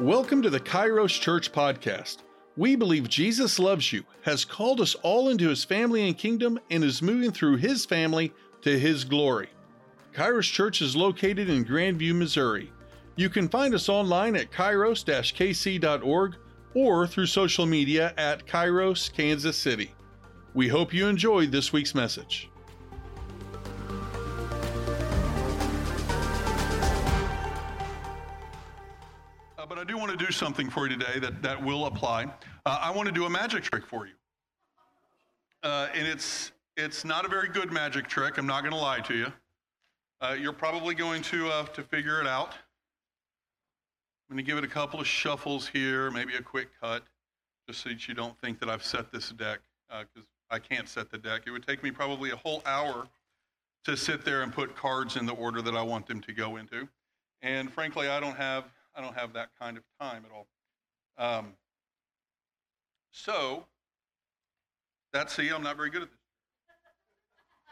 [0.00, 2.18] Welcome to the Kairos Church Podcast.
[2.56, 6.84] We believe Jesus loves you, has called us all into his family and kingdom, and
[6.84, 8.32] is moving through his family
[8.62, 9.48] to his glory.
[10.14, 12.70] Kairos Church is located in Grandview, Missouri.
[13.16, 16.36] You can find us online at kairos kc.org
[16.74, 19.92] or through social media at Kairos Kansas City.
[20.54, 22.48] We hope you enjoyed this week's message.
[30.38, 32.24] Something for you today that, that will apply.
[32.64, 34.14] Uh, I want to do a magic trick for you.
[35.64, 39.00] Uh, and it's, it's not a very good magic trick, I'm not going to lie
[39.00, 39.32] to you.
[40.20, 42.54] Uh, you're probably going to, uh, to figure it out.
[44.28, 47.02] I'm going to give it a couple of shuffles here, maybe a quick cut,
[47.66, 50.88] just so that you don't think that I've set this deck, because uh, I can't
[50.88, 51.42] set the deck.
[51.46, 53.08] It would take me probably a whole hour
[53.84, 56.56] to sit there and put cards in the order that I want them to go
[56.56, 56.88] into.
[57.42, 58.64] And frankly, I don't have
[58.98, 60.48] I don't have that kind of time at all.
[61.18, 61.52] Um,
[63.12, 63.64] so,
[65.12, 66.18] that's, see, I'm not very good at this.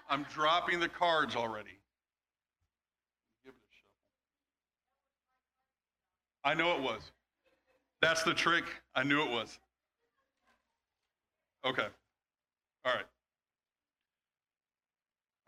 [0.08, 1.80] I'm dropping the cards already.
[3.44, 3.74] Give it a
[6.44, 6.52] shuffle.
[6.52, 7.02] I know it was.
[8.00, 8.64] That's the trick.
[8.94, 9.58] I knew it was.
[11.64, 11.88] Okay.
[12.84, 13.06] All right.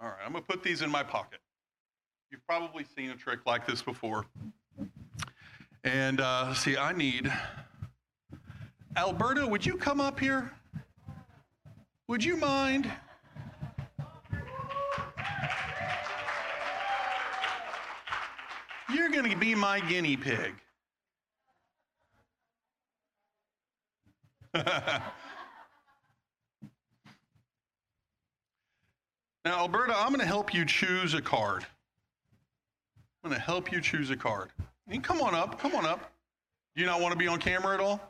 [0.00, 0.18] All right.
[0.26, 1.38] I'm going to put these in my pocket.
[2.32, 4.26] You've probably seen a trick like this before.
[5.84, 7.32] And uh, see, I need
[8.96, 9.46] Alberta.
[9.46, 10.50] Would you come up here?
[12.08, 12.90] Would you mind?
[18.92, 20.54] You're going to be my guinea pig.
[24.54, 25.02] now,
[29.44, 31.66] Alberta, I'm going to help you choose a card.
[33.22, 34.50] I'm going to help you choose a card.
[35.02, 35.58] Come on up.
[35.58, 36.12] Come on up.
[36.74, 38.00] Do you not want to be on camera at all?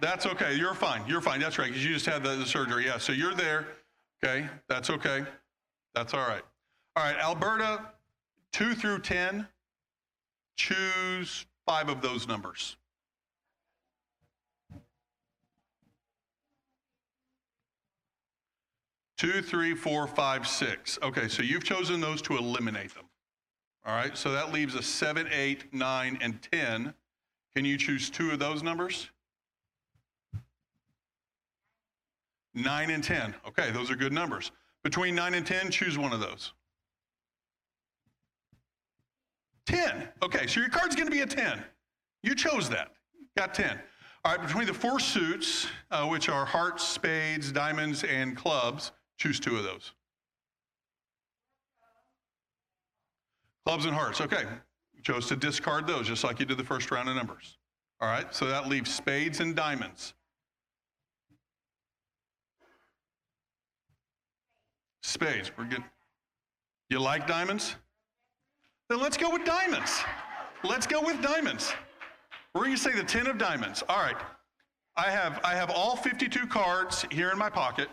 [0.00, 0.56] That's okay.
[0.56, 1.02] You're fine.
[1.06, 1.40] You're fine.
[1.40, 1.68] That's right.
[1.68, 2.86] Because you just had the, the, surgery.
[2.86, 2.98] Yeah.
[2.98, 3.68] So you're there.
[4.22, 4.48] Okay.
[4.68, 5.24] That's okay.
[5.94, 6.42] That's all right.
[6.96, 7.16] All right.
[7.16, 7.80] Alberta,
[8.52, 9.46] two through 10,
[10.56, 12.76] choose five of those numbers.
[19.16, 20.98] Two, three, four, five, six.
[21.02, 21.28] Okay.
[21.28, 23.03] So you've chosen those to eliminate them.
[23.86, 26.94] All right, so that leaves us 7, 8, 9, and 10.
[27.54, 29.10] Can you choose two of those numbers?
[32.54, 33.34] 9 and 10.
[33.46, 34.52] Okay, those are good numbers.
[34.82, 36.52] Between 9 and 10, choose one of those.
[39.66, 40.08] 10.
[40.22, 41.62] Okay, so your card's going to be a 10.
[42.22, 42.92] You chose that.
[43.36, 43.78] Got 10.
[44.24, 49.38] All right, between the four suits, uh, which are hearts, spades, diamonds, and clubs, choose
[49.38, 49.92] two of those.
[53.66, 54.20] Clubs and hearts.
[54.20, 54.44] Okay.
[55.02, 57.58] Chose to discard those just like you did the first round of numbers.
[58.00, 58.32] All right.
[58.34, 60.14] So that leaves spades and diamonds.
[65.02, 65.50] Spades.
[65.56, 65.84] We're good.
[66.90, 67.76] You like diamonds?
[68.88, 70.02] Then let's go with diamonds.
[70.62, 71.72] Let's go with diamonds.
[72.54, 73.82] We're going to say the 10 of diamonds.
[73.88, 74.16] All right.
[74.96, 77.88] I have, I have all 52 cards here in my pocket.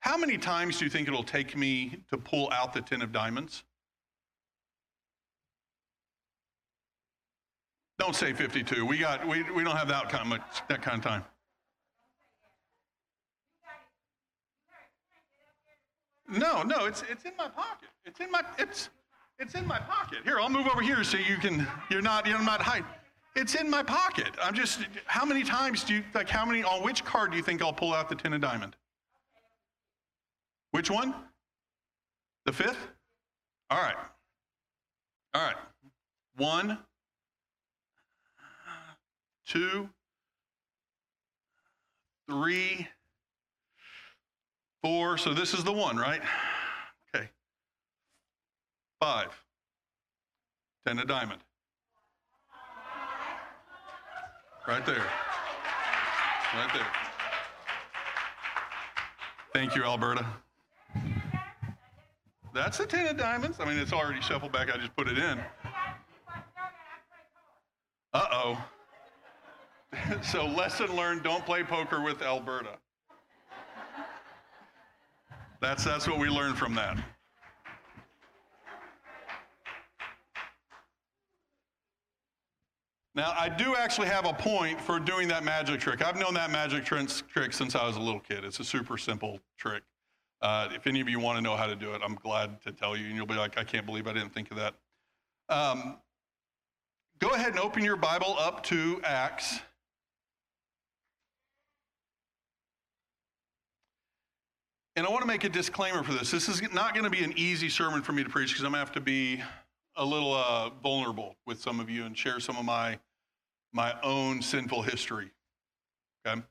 [0.00, 3.12] How many times do you think it'll take me to pull out the 10 of
[3.12, 3.64] diamonds?
[8.02, 8.84] Don't say 52.
[8.84, 11.24] We got we, we don't have that kind of much, that kind of time.
[16.28, 17.90] No, no, it's it's in my pocket.
[18.04, 18.88] It's in my it's
[19.38, 20.18] it's in my pocket.
[20.24, 22.86] Here, I'll move over here so you can you're not you're not hiding.
[23.36, 24.30] It's in my pocket.
[24.42, 27.42] I'm just how many times do you like how many on which card do you
[27.44, 28.74] think I'll pull out the ten of diamond?
[30.72, 31.14] Which one?
[32.46, 32.88] The fifth?
[33.70, 33.94] All right.
[35.34, 35.56] All right.
[36.36, 36.78] One,
[39.46, 39.88] two,
[42.28, 42.88] three,
[44.82, 45.18] four.
[45.18, 46.22] So this is the one, right?
[47.14, 47.28] Okay.
[49.00, 49.28] Five.
[50.86, 51.40] Ten of diamond.
[54.66, 55.04] Right there.
[56.54, 56.86] Right there.
[59.52, 60.24] Thank you, Alberta.
[62.54, 63.58] That's the ten of diamonds.
[63.60, 64.72] I mean, it's already shuffled back.
[64.72, 65.38] I just put it in.
[68.14, 68.64] Uh oh.
[70.22, 72.78] so, lesson learned don't play poker with Alberta.
[75.60, 76.98] That's, that's what we learned from that.
[83.14, 86.04] Now, I do actually have a point for doing that magic trick.
[86.04, 88.44] I've known that magic trick since I was a little kid.
[88.44, 89.82] It's a super simple trick.
[90.40, 92.72] Uh, if any of you want to know how to do it, I'm glad to
[92.72, 94.74] tell you, and you'll be like, I can't believe I didn't think of that.
[95.48, 95.98] Um,
[97.22, 99.60] Go ahead and open your Bible up to Acts.
[104.94, 106.30] And I want to make a disclaimer for this.
[106.30, 108.72] This is not going to be an easy sermon for me to preach because I'm
[108.72, 109.42] going to have to be
[109.96, 112.98] a little uh, vulnerable with some of you and share some of my
[113.74, 115.30] my own sinful history.
[116.26, 116.42] Okay,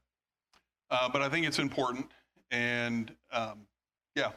[0.90, 2.08] uh, but I think it's important,
[2.50, 3.60] and um,
[4.16, 4.32] yeah.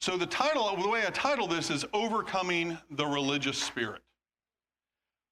[0.00, 4.02] So the title, the way I title this is "Overcoming the Religious Spirit."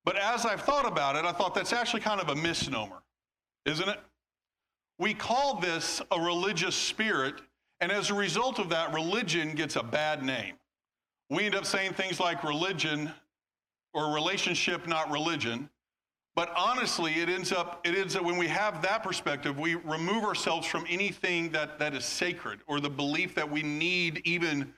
[0.04, 3.02] But as I've thought about it, I thought that's actually kind of a misnomer,
[3.64, 4.00] isn't it?
[4.98, 7.40] We call this a religious spirit,
[7.80, 10.54] and as a result of that, religion gets a bad name.
[11.30, 13.10] We end up saying things like religion
[13.92, 15.68] or relationship, not religion.
[16.36, 20.24] But honestly, it ends up, it ends up when we have that perspective, we remove
[20.24, 24.72] ourselves from anything that, that is sacred or the belief that we need even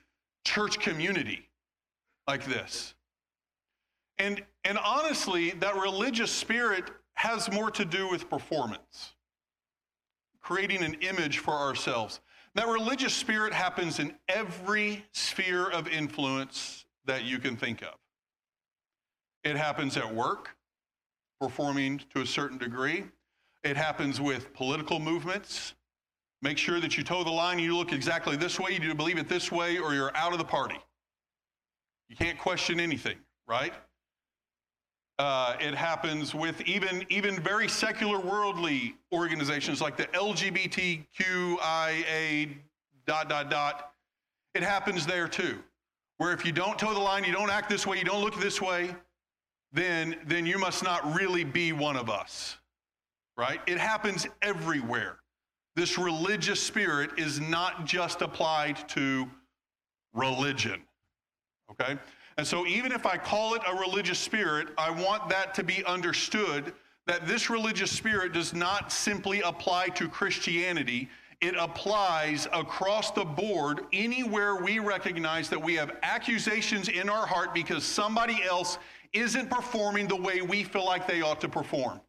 [0.45, 1.49] church community
[2.27, 2.93] like this.
[4.19, 9.13] And, and honestly, that religious spirit has more to do with performance
[10.47, 12.21] creating an image for ourselves.
[12.55, 17.95] That religious spirit happens in every sphere of influence that you can think of.
[19.43, 20.55] It happens at work,
[21.41, 23.03] performing to a certain degree.
[23.65, 25.73] It happens with political movements.
[26.41, 29.17] Make sure that you toe the line, you look exactly this way, you do believe
[29.17, 30.79] it this way, or you're out of the party.
[32.07, 33.17] You can't question anything,
[33.49, 33.73] right?
[35.19, 41.05] Uh, it happens with even, even very secular worldly organizations like the LGBTQIA
[43.07, 43.93] dot, dot, dot.
[44.53, 45.57] It happens there too.
[46.17, 48.39] Where if you don't toe the line, you don't act this way, you don't look
[48.39, 48.95] this way,
[49.71, 52.57] then, then you must not really be one of us,
[53.35, 53.59] right?
[53.67, 55.17] It happens everywhere.
[55.75, 59.29] This religious spirit is not just applied to
[60.13, 60.81] religion,
[61.71, 61.97] okay?
[62.37, 65.83] And so, even if I call it a religious spirit, I want that to be
[65.85, 66.73] understood
[67.07, 71.09] that this religious spirit does not simply apply to Christianity.
[71.41, 77.53] It applies across the board anywhere we recognize that we have accusations in our heart
[77.53, 78.77] because somebody else
[79.13, 82.01] isn't performing the way we feel like they ought to perform.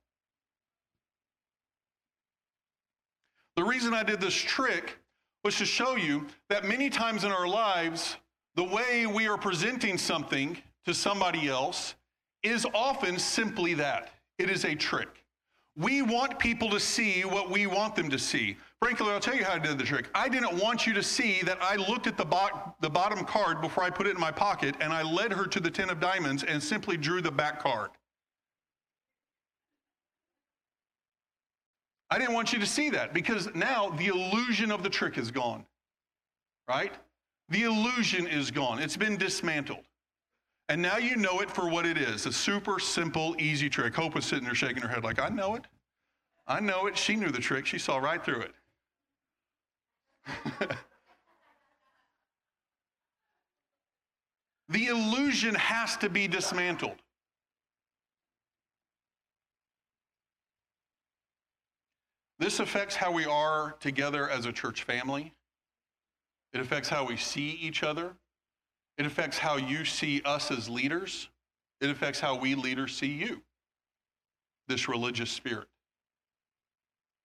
[3.57, 4.99] The reason I did this trick
[5.45, 8.17] was to show you that many times in our lives,
[8.59, 11.95] the way we are presenting something to somebody else
[12.43, 15.23] is often simply that it is a trick.
[15.77, 18.57] We want people to see what we want them to see.
[18.83, 20.09] Frankly, I'll tell you how I did the trick.
[20.13, 23.61] I didn't want you to see that I looked at the, bo- the bottom card
[23.61, 26.01] before I put it in my pocket and I led her to the 10 of
[26.01, 27.91] diamonds and simply drew the back card.
[32.11, 35.31] I didn't want you to see that because now the illusion of the trick is
[35.31, 35.65] gone,
[36.69, 36.93] right?
[37.49, 39.85] The illusion is gone, it's been dismantled.
[40.69, 43.95] And now you know it for what it is a super simple, easy trick.
[43.95, 45.65] Hope was sitting there shaking her head like, I know it.
[46.47, 46.97] I know it.
[46.97, 48.55] She knew the trick, she saw right through it.
[54.69, 56.97] the illusion has to be dismantled.
[62.39, 65.33] This affects how we are together as a church family.
[66.53, 68.15] It affects how we see each other.
[68.97, 71.29] It affects how you see us as leaders.
[71.81, 73.43] It affects how we leaders see you,
[74.67, 75.69] this religious spirit.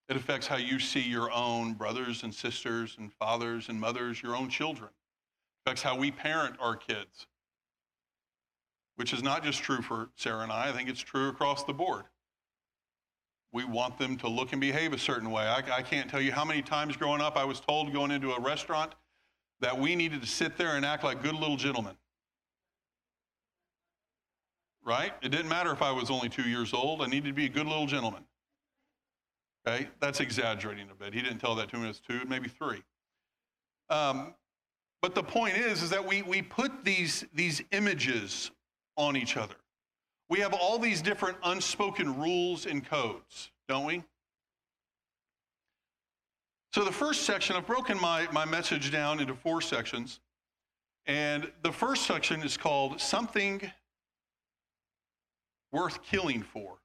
[0.10, 4.36] It affects how you see your own brothers and sisters and fathers and mothers, your
[4.36, 4.90] own children.
[4.90, 7.26] It affects how we parent our kids,
[8.98, 11.74] which is not just true for Sarah and I, I think it's true across the
[11.74, 12.04] board.
[13.54, 15.44] We want them to look and behave a certain way.
[15.44, 18.34] I, I can't tell you how many times growing up I was told going into
[18.34, 18.94] a restaurant,
[19.64, 21.96] that we needed to sit there and act like good little gentlemen.
[24.86, 25.14] Right?
[25.22, 27.50] It didn't matter if I was only two years old, I needed to be a
[27.50, 28.26] good little gentleman.
[29.66, 29.88] Okay?
[30.02, 31.14] That's exaggerating a bit.
[31.14, 32.84] He didn't tell that to me as two, maybe three.
[33.90, 34.34] Um,
[35.02, 38.52] but the point is, is that we, we put these, these images
[38.98, 39.56] on each other.
[40.30, 44.04] We have all these different unspoken rules and codes, don't we?
[46.74, 50.20] So, the first section, I've broken my, my message down into four sections.
[51.06, 53.72] And the first section is called Something
[55.72, 56.80] Worth Killing For.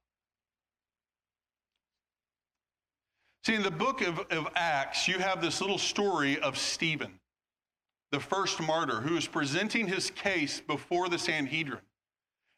[3.43, 7.19] See, in the book of, of Acts, you have this little story of Stephen,
[8.11, 11.81] the first martyr, who is presenting his case before the Sanhedrin.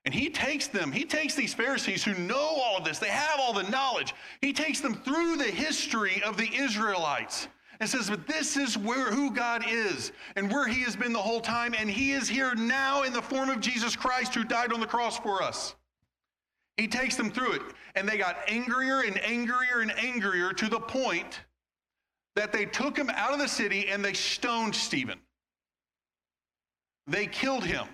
[0.06, 3.40] And he takes them, he takes these Pharisees who know all of this, they have
[3.40, 4.16] all the knowledge.
[4.42, 7.48] He takes them through the history of the Israelites.
[7.80, 11.20] and says, But this is where who God is and where He has been the
[11.20, 14.74] whole time, and He is here now in the form of Jesus Christ who died
[14.74, 15.76] on the cross for us.
[16.78, 17.62] He takes them through it,
[17.96, 21.42] and they got angrier and angrier and angrier to the point
[22.36, 25.20] that they took him out of the city and they stoned Stephen.
[27.08, 27.86] They killed him.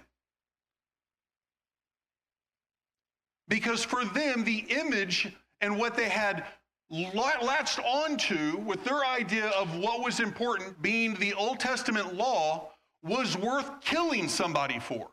[3.47, 6.45] Because for them, the image and what they had
[6.89, 12.71] latched onto with their idea of what was important, being the Old Testament law,
[13.03, 15.09] was worth killing somebody for.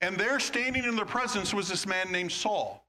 [0.00, 2.84] And there, standing in their presence, was this man named Saul.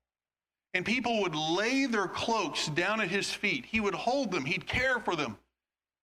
[0.74, 3.65] And people would lay their cloaks down at his feet.
[3.65, 5.38] He would hold them, he'd care for them,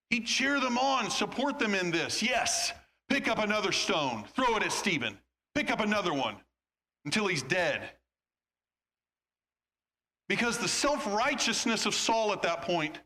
[0.08, 2.22] he'd cheer them on, support them in this.
[2.22, 2.72] Yes,
[3.10, 5.18] pick up another stone, throw it at Stephen,
[5.54, 6.36] pick up another one
[7.04, 7.90] until he's dead.
[10.28, 13.00] Because the self righteousness of Saul at that point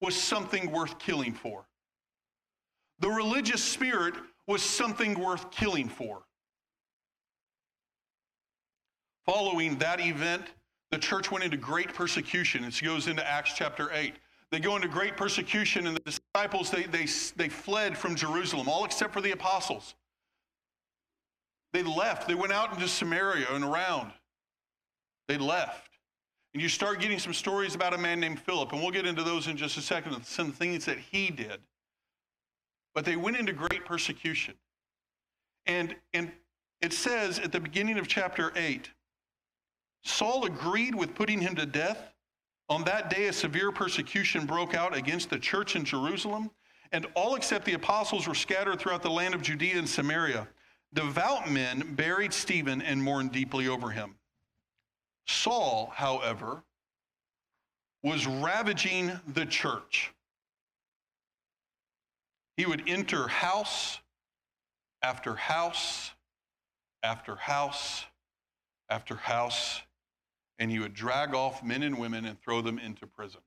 [0.00, 1.66] was something worth killing for.
[3.00, 4.14] The religious spirit
[4.46, 6.22] was something worth killing for.
[9.26, 10.44] Following that event,
[10.90, 12.64] the church went into great persecution.
[12.64, 14.14] It goes into Acts chapter 8.
[14.50, 18.84] They go into great persecution, and the disciples, they, they, they fled from Jerusalem, all
[18.84, 19.94] except for the apostles.
[21.72, 22.26] They left.
[22.26, 24.12] They went out into Samaria and around.
[25.28, 25.88] They left.
[26.52, 29.22] And you start getting some stories about a man named Philip, and we'll get into
[29.22, 31.60] those in just a second, some things that he did.
[32.94, 34.54] But they went into great persecution.
[35.66, 36.32] And, and
[36.80, 38.90] it says at the beginning of chapter 8
[40.02, 42.14] Saul agreed with putting him to death.
[42.68, 46.50] On that day, a severe persecution broke out against the church in Jerusalem,
[46.90, 50.48] and all except the apostles were scattered throughout the land of Judea and Samaria.
[50.92, 54.16] Devout men buried Stephen and mourned deeply over him.
[55.26, 56.64] Saul, however,
[58.02, 60.12] was ravaging the church.
[62.56, 64.00] He would enter house
[65.02, 66.10] after house
[67.02, 68.04] after house
[68.88, 69.80] after house,
[70.58, 73.40] and he would drag off men and women and throw them into prison.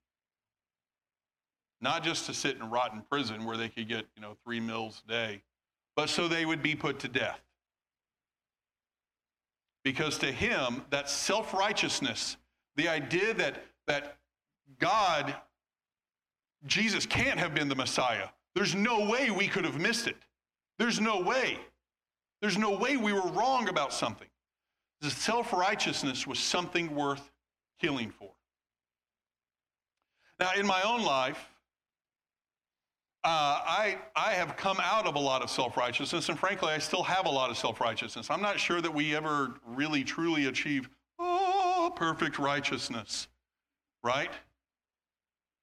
[1.82, 5.12] Not just to sit in prison where they could get, you know, three meals a
[5.12, 5.44] day,
[5.96, 7.40] but so they would be put to death.
[9.84, 12.38] Because to him, that self righteousness,
[12.76, 14.18] the idea that, that
[14.80, 15.36] God,
[16.66, 20.18] Jesus can't have been the Messiah, there's no way we could have missed it.
[20.80, 21.60] There's no way.
[22.42, 24.28] There's no way we were wrong about something.
[25.02, 27.30] The self righteousness was something worth
[27.80, 28.30] killing for.
[30.40, 31.50] Now, in my own life,
[33.26, 36.78] uh, I, I have come out of a lot of self righteousness, and frankly, I
[36.80, 38.30] still have a lot of self righteousness.
[38.30, 40.90] I'm not sure that we ever really truly achieve
[41.20, 43.28] oh, perfect righteousness,
[44.04, 44.32] right?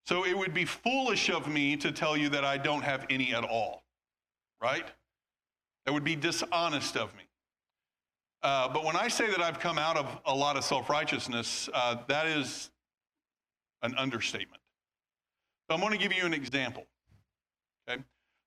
[0.07, 3.35] So it would be foolish of me to tell you that I don't have any
[3.35, 3.85] at all,
[4.61, 4.87] right?
[5.85, 7.25] That would be dishonest of me.
[8.43, 11.69] Uh, but when I say that I've come out of a lot of self righteousness,
[11.75, 12.71] uh, that is
[13.83, 14.62] an understatement.
[15.69, 16.87] So I'm going to give you an example.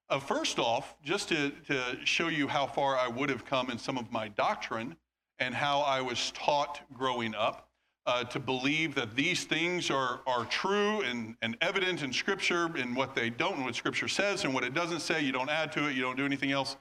[0.10, 3.78] Uh, first off, just to, to show you how far I would have come in
[3.78, 4.96] some of my doctrine
[5.40, 7.70] and how I was taught growing up
[8.06, 12.96] uh, to believe that these things are, are true and, and evident in Scripture and
[12.96, 15.22] what they don't and what Scripture says and what it doesn't say.
[15.22, 16.76] You don't add to it, you don't do anything else.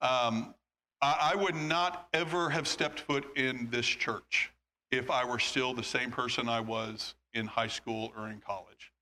[0.00, 0.54] Um,
[1.00, 4.52] I, I would not ever have stepped foot in this church
[4.90, 8.92] if I were still the same person I was in high school or in college.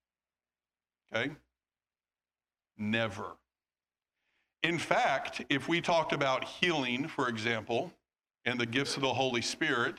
[1.13, 1.33] Okay?
[2.77, 3.37] Never.
[4.67, 7.93] In fact, if we talked about healing, for example,
[8.45, 9.95] and the gifts of the Holy Spirit,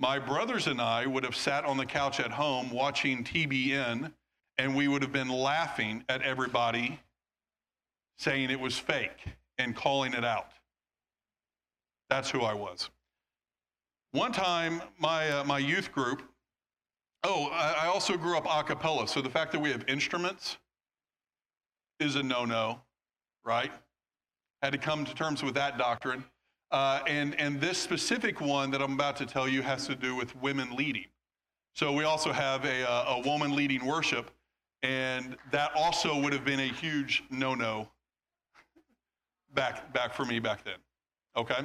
[0.00, 4.12] my brothers and I would have sat on the couch at home watching TBN,
[4.58, 6.98] and we would have been laughing at everybody
[8.18, 9.24] saying it was fake
[9.56, 10.50] and calling it out.
[12.10, 12.90] That's who I was.
[14.10, 16.22] One time, my, uh, my youth group,
[17.22, 19.06] oh, I, I also grew up a cappella.
[19.06, 20.56] So the fact that we have instruments
[22.00, 22.80] is a no no,
[23.44, 23.70] right?
[24.62, 26.24] Had to come to terms with that doctrine.
[26.70, 30.14] Uh, and, and this specific one that I'm about to tell you has to do
[30.14, 31.06] with women leading.
[31.74, 34.30] So we also have a, uh, a woman leading worship,
[34.82, 37.88] and that also would have been a huge no no
[39.54, 40.74] back, back for me back then.
[41.36, 41.64] Okay?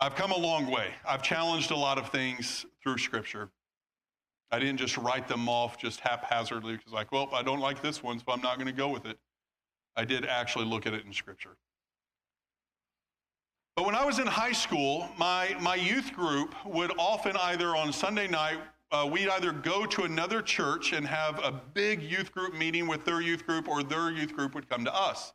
[0.00, 0.94] I've come a long way.
[1.06, 3.50] I've challenged a lot of things through Scripture.
[4.50, 8.02] I didn't just write them off just haphazardly because, like, well, I don't like this
[8.02, 9.18] one, so I'm not going to go with it.
[9.98, 11.56] I did actually look at it in Scripture.
[13.74, 17.92] But when I was in high school, my, my youth group would often either on
[17.92, 18.58] Sunday night
[18.90, 23.04] uh, we'd either go to another church and have a big youth group meeting with
[23.04, 25.34] their youth group, or their youth group would come to us.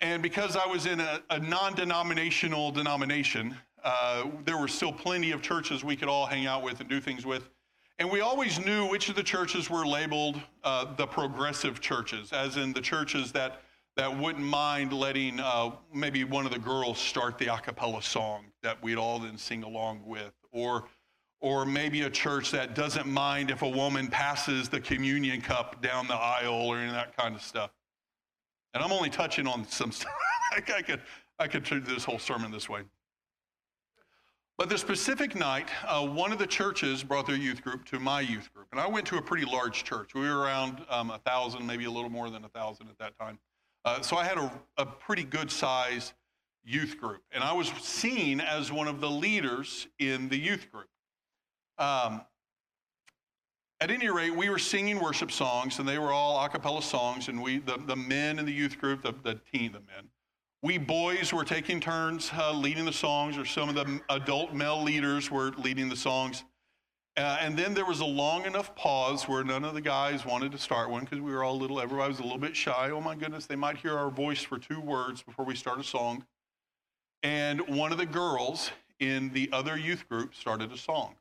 [0.00, 5.32] And because I was in a, a non denominational denomination, uh, there were still plenty
[5.32, 7.50] of churches we could all hang out with and do things with.
[7.98, 12.56] And we always knew which of the churches were labeled uh, the progressive churches, as
[12.56, 13.60] in the churches that,
[13.98, 18.44] that wouldn't mind letting uh, maybe one of the girls start the a cappella song
[18.62, 20.84] that we'd all then sing along with, or,
[21.40, 26.06] or maybe a church that doesn't mind if a woman passes the communion cup down
[26.06, 27.72] the aisle or any of that kind of stuff.
[28.72, 30.12] And I'm only touching on some stuff.
[30.56, 31.02] I could,
[31.40, 32.82] I could do this whole sermon this way.
[34.58, 38.20] But the specific night, uh, one of the churches brought their youth group to my
[38.20, 38.68] youth group.
[38.70, 40.14] And I went to a pretty large church.
[40.14, 42.98] We were around um, a um, thousand, maybe a little more than a thousand at
[42.98, 43.40] that time.
[43.84, 46.12] Uh, so I had a, a pretty good size
[46.64, 47.22] youth group.
[47.32, 50.88] And I was seen as one of the leaders in the youth group.
[51.78, 52.22] Um,
[53.80, 57.28] at any rate, we were singing worship songs, and they were all a cappella songs.
[57.28, 60.08] And we, the, the men in the youth group, the, the teen, the men,
[60.62, 64.82] we boys were taking turns uh, leading the songs, or some of the adult male
[64.82, 66.42] leaders were leading the songs.
[67.18, 70.52] Uh, and then there was a long enough pause where none of the guys wanted
[70.52, 72.90] to start one because we were all a little, everybody was a little bit shy.
[72.90, 75.84] Oh my goodness, they might hear our voice for two words before we start a
[75.84, 76.24] song.
[77.24, 78.70] And one of the girls
[79.00, 81.16] in the other youth group started a song.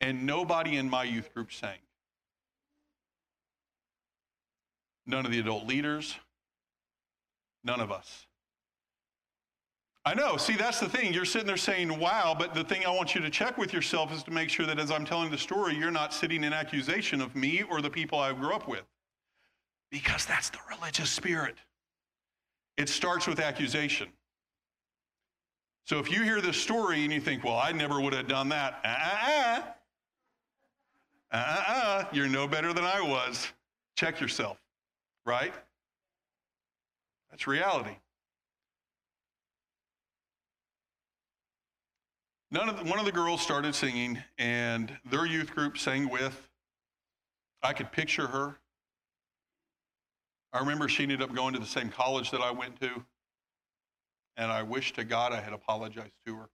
[0.00, 1.78] And nobody in my youth group sang.
[5.04, 6.16] None of the adult leaders,
[7.64, 8.26] None of us.
[10.06, 10.36] I know.
[10.36, 11.14] See, that's the thing.
[11.14, 14.12] You're sitting there saying, wow, but the thing I want you to check with yourself
[14.12, 17.22] is to make sure that as I'm telling the story, you're not sitting in accusation
[17.22, 18.82] of me or the people I grew up with.
[19.90, 21.56] Because that's the religious spirit.
[22.76, 24.08] It starts with accusation.
[25.86, 28.50] So if you hear this story and you think, well, I never would have done
[28.50, 29.62] that, uh uh-uh.
[31.32, 32.04] uh, uh-uh.
[32.12, 33.48] you're no better than I was.
[33.96, 34.58] Check yourself,
[35.24, 35.52] right?
[37.30, 37.96] That's reality.
[42.54, 46.48] None of the, one of the girls started singing, and their youth group sang with.
[47.64, 48.60] I could picture her.
[50.52, 52.90] I remember she ended up going to the same college that I went to,
[54.36, 56.48] and I wish to God I had apologized to her.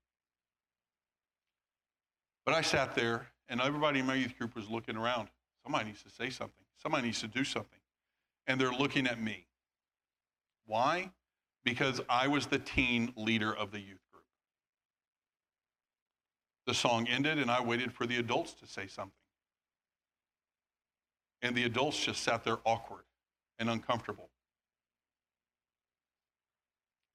[2.47, 5.29] But I sat there, and everybody in my youth group was looking around.
[5.65, 6.65] Somebody needs to say something.
[6.83, 7.79] Somebody needs to do something.
[8.47, 9.45] And they're looking at me.
[10.65, 11.11] Why?
[11.63, 13.99] Because I was the teen leader of the youth.
[16.71, 19.11] The song ended, and I waited for the adults to say something.
[21.43, 23.03] And the adults just sat there awkward
[23.59, 24.29] and uncomfortable.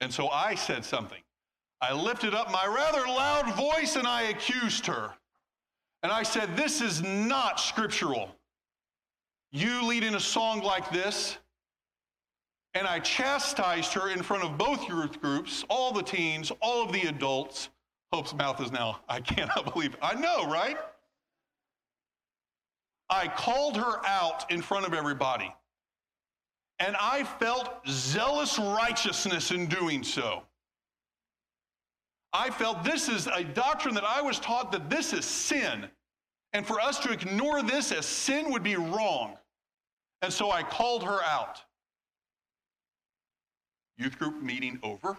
[0.01, 1.21] And so I said something.
[1.79, 5.11] I lifted up my rather loud voice and I accused her.
[6.03, 8.35] And I said, This is not scriptural.
[9.53, 11.37] You lead in a song like this
[12.73, 16.91] and I chastised her in front of both youth groups, all the teens, all of
[16.91, 17.69] the adults.
[18.11, 19.99] Hope's mouth is now, I cannot believe it.
[20.01, 20.77] I know, right?
[23.09, 25.53] I called her out in front of everybody.
[26.79, 30.43] And I felt zealous righteousness in doing so.
[32.33, 35.85] I felt this is a doctrine that I was taught that this is sin.
[36.51, 39.37] And for us to ignore this as sin would be wrong.
[40.21, 41.61] And so I called her out.
[43.97, 45.17] Youth group meeting over.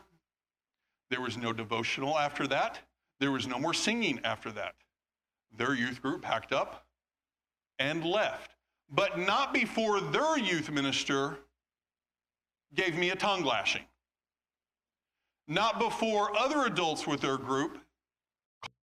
[1.10, 2.78] There was no devotional after that.
[3.20, 4.74] There was no more singing after that.
[5.56, 6.84] Their youth group packed up
[7.78, 8.52] and left,
[8.90, 11.38] but not before their youth minister
[12.74, 13.82] gave me a tongue lashing.
[15.48, 17.78] Not before other adults with their group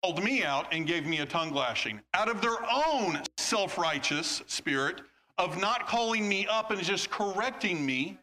[0.04, 4.42] called me out and gave me a tongue lashing out of their own self righteous
[4.48, 5.02] spirit
[5.38, 8.18] of not calling me up and just correcting me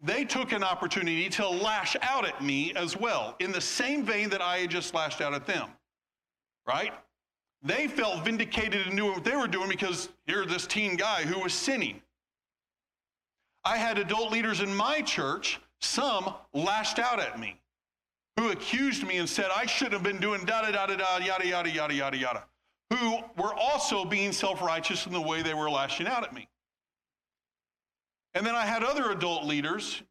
[0.00, 4.28] they took an opportunity to lash out at me as well, in the same vein
[4.30, 5.68] that I had just lashed out at them.
[6.66, 6.92] Right?
[7.62, 11.40] They felt vindicated and knew what they were doing because here, this teen guy who
[11.40, 12.00] was sinning.
[13.64, 17.60] I had adult leaders in my church, some lashed out at me,
[18.38, 21.16] who accused me and said I shouldn't have been doing da da da da da,
[21.18, 22.44] yada, yada, yada, yada, yada,
[22.92, 26.48] who were also being self righteous in the way they were lashing out at me.
[28.34, 30.02] And then I had other adult leaders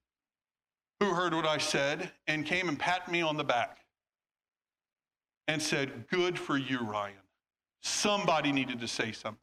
[1.00, 3.80] who heard what I said and came and pat me on the back
[5.48, 7.16] and said, Good for you, Ryan.
[7.82, 9.40] Somebody needed to say something.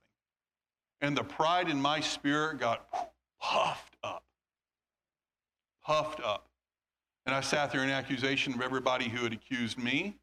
[1.01, 2.87] And the pride in my spirit got
[3.41, 4.25] puffed up.
[5.85, 6.49] Puffed up.
[7.27, 10.17] And I sat there in accusation of everybody who had accused me.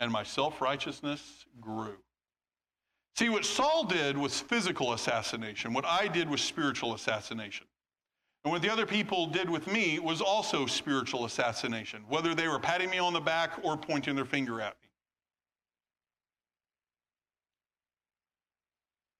[0.00, 1.96] and my self righteousness grew.
[3.16, 5.74] See, what Saul did was physical assassination.
[5.74, 7.66] What I did was spiritual assassination.
[8.44, 12.58] And what the other people did with me was also spiritual assassination, whether they were
[12.58, 14.88] patting me on the back or pointing their finger at me.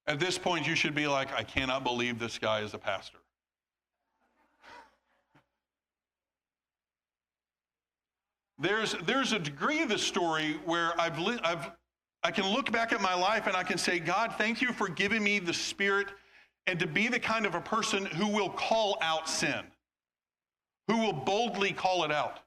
[0.07, 3.19] At this point, you should be like, I cannot believe this guy is a pastor.
[8.59, 11.71] There's, there's a degree of the story where I've, I've,
[12.25, 14.89] I can look back at my life and I can say, God, thank you for
[14.89, 16.09] giving me the spirit
[16.67, 19.63] and to be the kind of a person who will call out sin,
[20.87, 22.41] who will boldly call it out.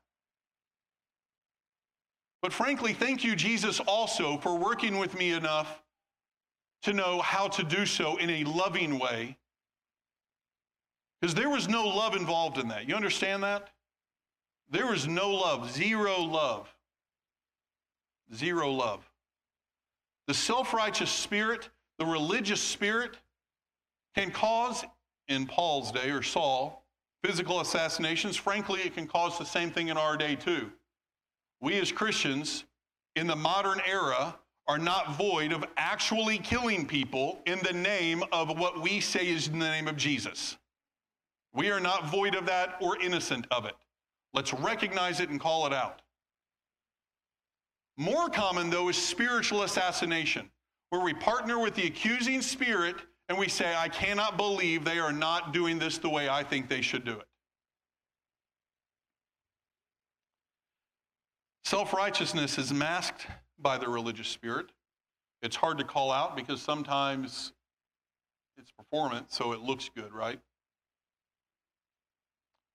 [2.41, 5.81] But frankly, thank you, Jesus, also for working with me enough
[6.83, 9.35] to know how to do so in a loving way.
[11.19, 12.87] Because there was no love involved in that.
[12.87, 13.69] You understand that?
[14.69, 16.73] There was no love, zero love.
[18.33, 19.09] Zero love.
[20.27, 23.17] The self righteous spirit, the religious spirit,
[24.15, 24.83] can cause,
[25.27, 26.85] in Paul's day or Saul,
[27.23, 28.35] physical assassinations.
[28.35, 30.71] Frankly, it can cause the same thing in our day too.
[31.61, 32.65] We as Christians
[33.15, 34.35] in the modern era
[34.67, 39.47] are not void of actually killing people in the name of what we say is
[39.47, 40.57] in the name of Jesus.
[41.53, 43.75] We are not void of that or innocent of it.
[44.33, 46.01] Let's recognize it and call it out.
[47.97, 50.49] More common, though, is spiritual assassination,
[50.89, 52.95] where we partner with the accusing spirit
[53.29, 56.69] and we say, I cannot believe they are not doing this the way I think
[56.69, 57.27] they should do it.
[61.63, 63.25] Self righteousness is masked
[63.57, 64.67] by the religious spirit.
[65.41, 67.53] It's hard to call out because sometimes
[68.57, 70.39] it's performance, so it looks good, right?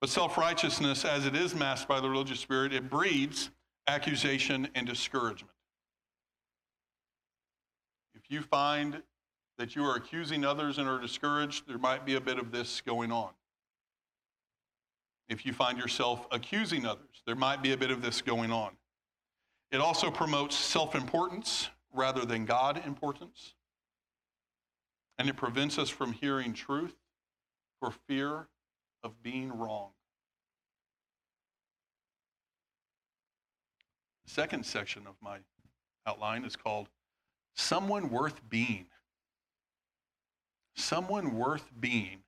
[0.00, 3.50] But self righteousness, as it is masked by the religious spirit, it breeds
[3.90, 5.52] accusation and discouragement.
[8.14, 9.02] If you find
[9.58, 12.80] that you are accusing others and are discouraged, there might be a bit of this
[12.80, 13.30] going on.
[15.28, 18.70] If you find yourself accusing others, there might be a bit of this going on.
[19.72, 23.54] It also promotes self importance rather than God importance.
[25.18, 26.94] And it prevents us from hearing truth
[27.80, 28.46] for fear
[29.02, 29.90] of being wrong.
[34.30, 35.38] Second section of my
[36.06, 36.88] outline is called
[37.54, 38.86] Someone Worth Being
[40.80, 42.18] someone worth being.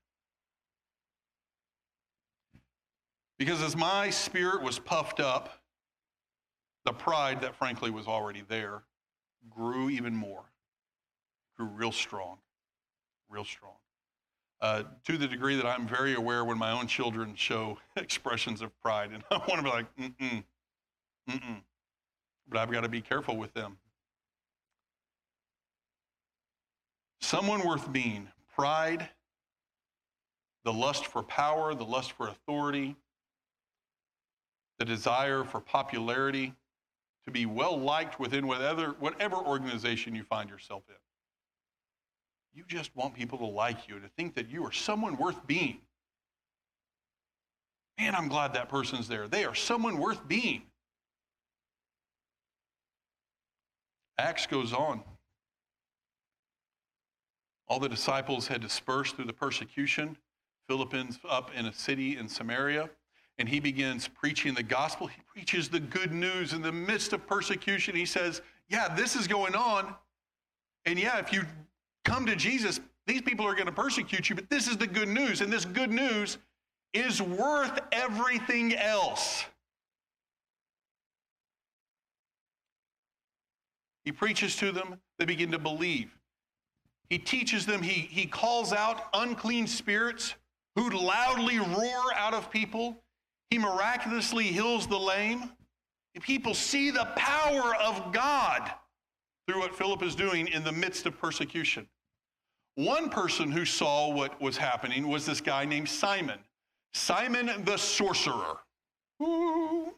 [3.38, 5.60] Because as my spirit was puffed up,
[6.84, 8.82] the pride that frankly was already there
[9.50, 10.44] grew even more,
[11.56, 12.38] grew real strong,
[13.28, 13.74] real strong.
[14.60, 18.70] Uh, to the degree that I'm very aware when my own children show expressions of
[18.80, 20.44] pride, and I want to be like, mm-mm,
[21.28, 21.62] mm-mm.
[22.48, 23.78] But I've got to be careful with them.
[27.20, 29.08] Someone worth being, pride,
[30.64, 32.96] the lust for power, the lust for authority,
[34.78, 36.54] the desire for popularity,
[37.24, 40.96] to be well liked within whatever, whatever organization you find yourself in.
[42.54, 45.78] You just want people to like you, to think that you are someone worth being.
[47.98, 49.28] Man, I'm glad that person's there.
[49.28, 50.62] They are someone worth being.
[54.18, 55.02] Acts goes on.
[57.68, 60.16] All the disciples had dispersed through the persecution.
[60.68, 62.90] Philip's up in a city in Samaria,
[63.38, 65.06] and he begins preaching the gospel.
[65.06, 67.96] He preaches the good news in the midst of persecution.
[67.96, 69.94] He says, Yeah, this is going on.
[70.84, 71.42] And yeah, if you
[72.04, 75.08] come to Jesus, these people are going to persecute you, but this is the good
[75.08, 75.40] news.
[75.40, 76.38] And this good news
[76.92, 79.44] is worth everything else.
[84.04, 86.16] He preaches to them, they begin to believe.
[87.08, 90.34] He teaches them, he, he calls out unclean spirits
[90.76, 93.02] who loudly roar out of people.
[93.50, 95.50] He miraculously heals the lame.
[96.20, 98.70] People see the power of God
[99.46, 101.86] through what Philip is doing in the midst of persecution.
[102.76, 106.38] One person who saw what was happening was this guy named Simon,
[106.94, 108.58] Simon the sorcerer.
[109.22, 109.94] Ooh.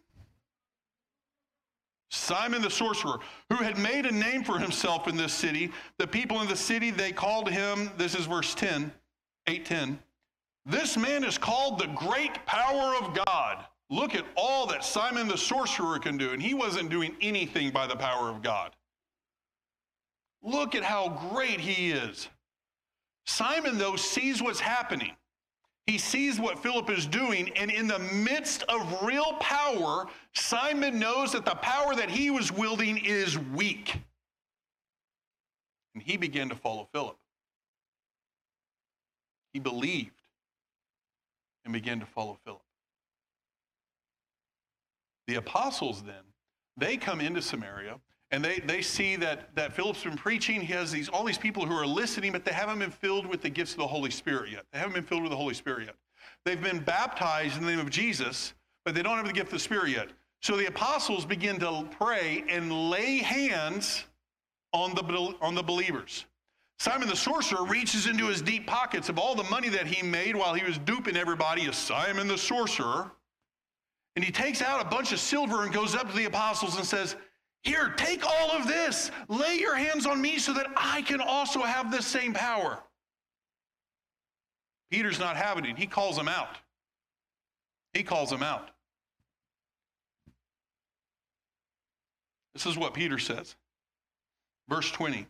[2.15, 3.19] Simon the sorcerer,
[3.51, 5.71] who had made a name for himself in this city.
[5.99, 8.93] The people in the city, they called him, this is verse 10,
[9.47, 9.99] 810.
[10.67, 13.65] This man is called the great power of God.
[13.91, 16.31] Look at all that Simon the sorcerer can do.
[16.31, 18.75] And he wasn't doing anything by the power of God.
[20.43, 22.29] Look at how great he is.
[23.27, 25.13] Simon, though, sees what's happening.
[25.87, 31.33] He sees what Philip is doing, and in the midst of real power, Simon knows
[31.33, 34.01] that the power that he was wielding is weak.
[35.95, 37.19] And he began to follow Philip.
[39.53, 40.11] He believed
[41.65, 42.63] and began to follow Philip.
[45.27, 46.25] The apostles then,
[46.77, 48.01] they come into Samaria
[48.35, 50.61] and they, they see that, that Philip's been preaching.
[50.61, 53.43] He has these, all these people who are listening, but they haven't been filled with
[53.43, 54.65] the gifts of the Holy Spirit yet.
[54.73, 55.95] They haven't been filled with the Holy Spirit yet.
[56.45, 59.53] They've been baptized in the name of Jesus, but they don't have the gift of
[59.53, 60.09] the Spirit yet.
[60.43, 64.03] So the apostles begin to pray and lay hands
[64.73, 66.25] on the, on the believers.
[66.81, 70.35] Simon the sorcerer reaches into his deep pockets of all the money that he made
[70.35, 73.13] while he was duping everybody as Simon the sorcerer.
[74.17, 76.85] And he takes out a bunch of silver and goes up to the apostles and
[76.85, 77.15] says,
[77.65, 79.11] Here, take all of this.
[79.29, 82.79] Lay your hands on me so that I can also have this same power.
[84.91, 85.79] Peter's not having it.
[85.79, 86.59] He calls him out.
[87.95, 88.71] He calls him out.
[92.53, 93.57] This is what Peter says.
[94.69, 95.27] Verse 20.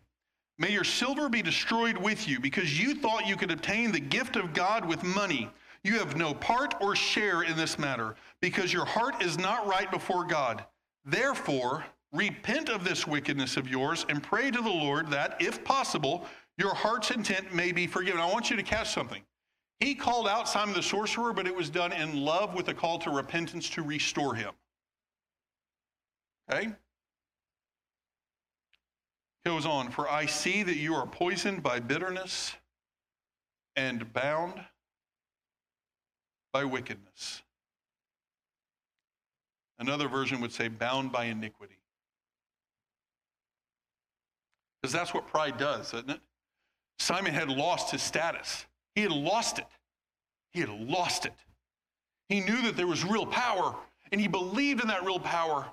[0.59, 4.37] May your silver be destroyed with you because you thought you could obtain the gift
[4.37, 5.51] of God with money.
[5.83, 9.91] You have no part or share in this matter because your heart is not right
[9.91, 10.65] before God.
[11.05, 16.25] Therefore, repent of this wickedness of yours and pray to the Lord that, if possible,
[16.57, 18.21] your heart's intent may be forgiven.
[18.21, 19.23] I want you to catch something.
[19.81, 22.99] He called out Simon the sorcerer, but it was done in love with a call
[23.01, 24.53] to repentance to restore him.
[26.51, 26.71] Okay?
[29.45, 32.55] Goes on, for I see that you are poisoned by bitterness
[33.75, 34.55] and bound
[36.53, 37.43] by wickedness.
[39.81, 41.75] Another version would say bound by iniquity.
[44.85, 46.21] Because that's what pride does, isn't it?
[46.99, 48.67] Simon had lost his status.
[48.95, 49.65] He had lost it.
[50.53, 51.33] He had lost it.
[52.29, 53.75] He knew that there was real power,
[54.13, 55.65] and he believed in that real power,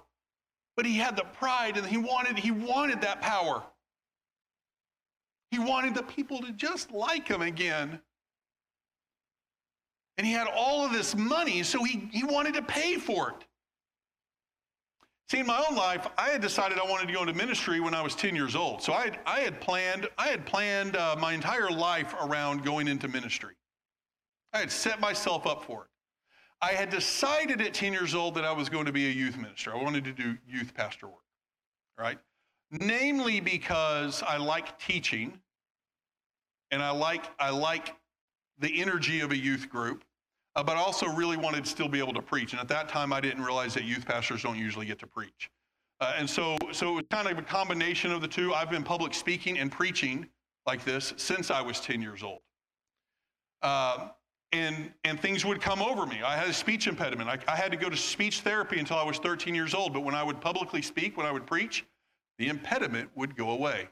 [0.77, 3.61] but he had the pride and he wanted, he wanted that power.
[5.49, 7.99] He wanted the people to just like him again.
[10.17, 13.45] And he had all of this money, so he, he wanted to pay for it.
[15.31, 17.93] See, in my own life, I had decided I wanted to go into ministry when
[17.93, 18.83] I was 10 years old.
[18.83, 22.89] So I had, I had planned, I had planned uh, my entire life around going
[22.89, 23.53] into ministry.
[24.51, 25.89] I had set myself up for it.
[26.61, 29.37] I had decided at 10 years old that I was going to be a youth
[29.37, 29.73] minister.
[29.73, 31.23] I wanted to do youth pastor work,
[31.97, 32.19] right?
[32.69, 35.39] Namely because I like teaching
[36.71, 37.95] and I like, I like
[38.59, 40.03] the energy of a youth group,
[40.55, 42.51] uh, but I also really wanted to still be able to preach.
[42.53, 45.49] And at that time, I didn't realize that youth pastors don't usually get to preach.
[45.99, 48.53] Uh, and so, so it was kind of a combination of the two.
[48.53, 50.27] I've been public speaking and preaching
[50.65, 52.39] like this since I was 10 years old.
[53.61, 54.09] Uh,
[54.51, 56.21] and, and things would come over me.
[56.23, 57.29] I had a speech impediment.
[57.29, 59.93] I, I had to go to speech therapy until I was 13 years old.
[59.93, 61.85] But when I would publicly speak, when I would preach,
[62.37, 63.87] the impediment would go away.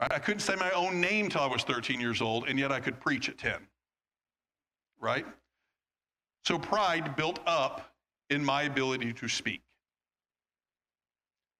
[0.00, 2.80] I couldn't say my own name till I was 13 years old, and yet I
[2.80, 3.52] could preach at 10.
[5.00, 5.26] Right?
[6.44, 7.92] So pride built up
[8.28, 9.62] in my ability to speak.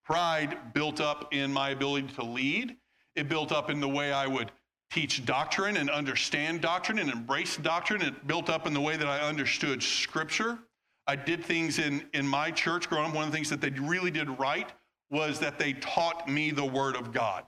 [0.05, 2.77] Pride built up in my ability to lead.
[3.17, 4.51] It built up in the way I would
[4.91, 8.03] teach doctrine and understand doctrine and embrace doctrine.
[8.03, 10.59] It built up in the way that I understood scripture.
[11.07, 13.15] I did things in, in my church growing up.
[13.15, 14.71] One of the things that they really did right
[15.11, 17.45] was that they taught me the word of God.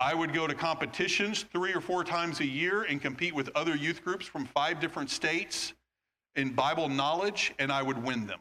[0.00, 3.74] I would go to competitions three or four times a year and compete with other
[3.74, 5.72] youth groups from five different states
[6.36, 8.40] in Bible knowledge, and I would win them.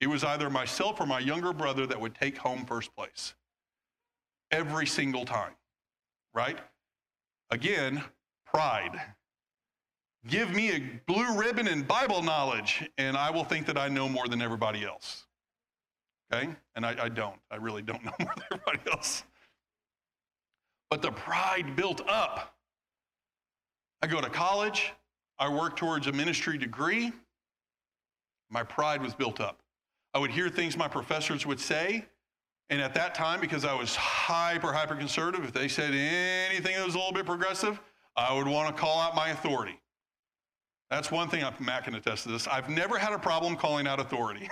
[0.00, 3.34] It was either myself or my younger brother that would take home first place
[4.50, 5.52] every single time,
[6.34, 6.58] right?
[7.50, 8.04] Again,
[8.46, 9.00] pride.
[10.26, 14.08] Give me a blue ribbon in Bible knowledge, and I will think that I know
[14.08, 15.26] more than everybody else.
[16.32, 16.48] Okay?
[16.76, 17.38] And I, I don't.
[17.50, 19.24] I really don't know more than everybody else.
[20.94, 22.54] But the pride built up.
[24.00, 24.92] I go to college,
[25.40, 27.10] I work towards a ministry degree.
[28.48, 29.58] My pride was built up.
[30.14, 32.04] I would hear things my professors would say,
[32.70, 36.86] and at that time, because I was hyper, hyper conservative, if they said anything that
[36.86, 37.80] was a little bit progressive,
[38.14, 39.80] I would want to call out my authority.
[40.90, 42.46] That's one thing Matt can attest to this.
[42.46, 44.48] I've never had a problem calling out authority.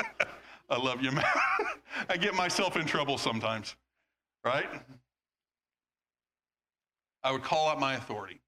[0.70, 1.36] I love you, Matt.
[2.08, 3.76] I get myself in trouble sometimes,
[4.44, 4.66] right?
[7.22, 8.40] I would call out my authority.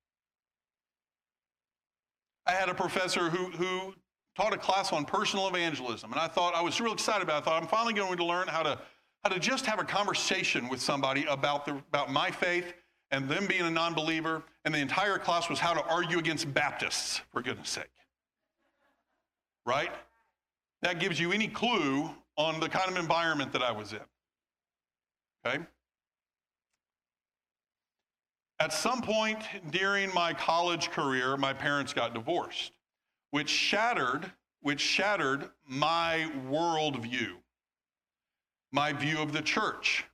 [2.46, 3.94] I had a professor who, who
[4.36, 6.12] taught a class on personal evangelism.
[6.12, 7.42] And I thought, I was real excited about it.
[7.42, 8.78] I thought, I'm finally going to learn how to,
[9.22, 12.74] how to just have a conversation with somebody about, the, about my faith
[13.10, 16.52] and them being a non believer, and the entire class was how to argue against
[16.52, 17.84] Baptists, for goodness sake.
[19.64, 19.90] Right?
[20.82, 24.00] That gives you any clue on the kind of environment that I was in.
[25.46, 25.64] Okay?
[28.64, 29.40] At some point
[29.72, 32.72] during my college career, my parents got divorced,
[33.30, 37.32] which shattered, which shattered my worldview,
[38.72, 40.06] my view of the church.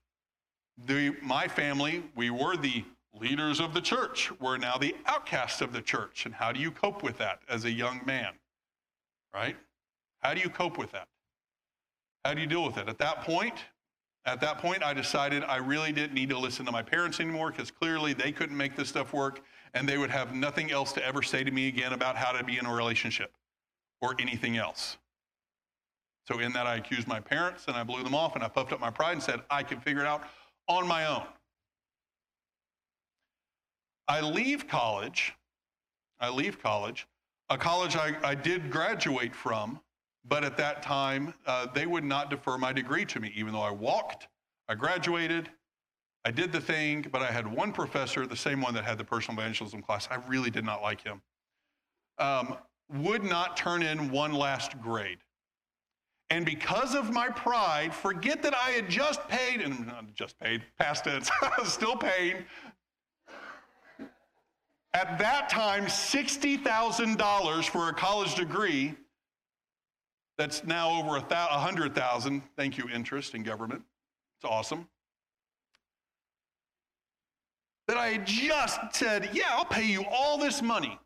[0.85, 2.85] The, my family, we were the
[3.15, 4.33] leaders of the church.
[4.41, 6.27] We're now the outcasts of the church.
[6.27, 8.33] And how do you cope with that as a young man?
[9.33, 9.57] Right?
[10.19, 11.07] How do you cope with that?
[12.25, 12.89] How do you deal with it?
[12.89, 13.55] At that point,
[14.27, 17.51] at that point, I decided I really didn't need to listen to my parents anymore
[17.51, 19.43] because clearly they couldn't make this stuff work
[19.75, 22.45] and they would have nothing else to ever say to me again about how to
[22.45, 23.33] be in a relationship
[24.03, 24.99] or anything else.
[26.29, 28.73] So, in that, I accused my parents and I blew them off and I puffed
[28.73, 30.23] up my pride and said, I can figure it out
[30.69, 31.25] on my own.
[34.07, 35.35] I leave college.
[36.21, 37.07] I leave college,
[37.49, 39.81] a college I, I did graduate from,
[40.29, 43.63] but at that time, uh, they would not defer my degree to me, even though
[43.63, 44.29] I walked,
[44.69, 45.51] I graduated,
[46.25, 49.05] I did the thing, but I had one professor, the same one that had the
[49.05, 50.07] personal evangelism class.
[50.11, 51.23] I really did not like him.
[52.19, 52.57] Um,
[52.93, 55.19] would not turn in one last grade.
[56.29, 60.63] And because of my pride, forget that I had just paid, and not just paid,
[60.79, 61.31] past tense,
[61.65, 62.45] still paying.
[64.93, 68.95] At that time, $60,000 for a college degree
[70.41, 72.43] that's now over a hundred thousand.
[72.57, 73.83] Thank you, interest in government.
[74.39, 74.89] It's awesome.
[77.87, 80.99] That I just said, yeah, I'll pay you all this money.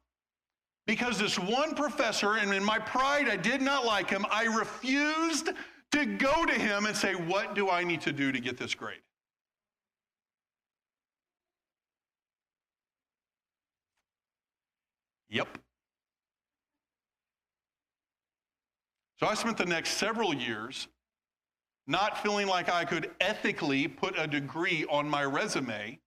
[0.87, 5.51] Because this one professor, and in my pride, I did not like him, I refused
[5.91, 8.75] to go to him and say, What do I need to do to get this
[8.75, 8.99] grade?
[15.29, 15.59] Yep.
[19.21, 20.89] So I spent the next several years
[21.87, 25.99] not feeling like I could ethically put a degree on my resume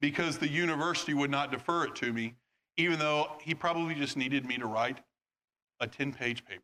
[0.00, 2.34] because the university would not defer it to me,
[2.76, 4.98] even though he probably just needed me to write
[5.80, 6.62] a 10 page paper.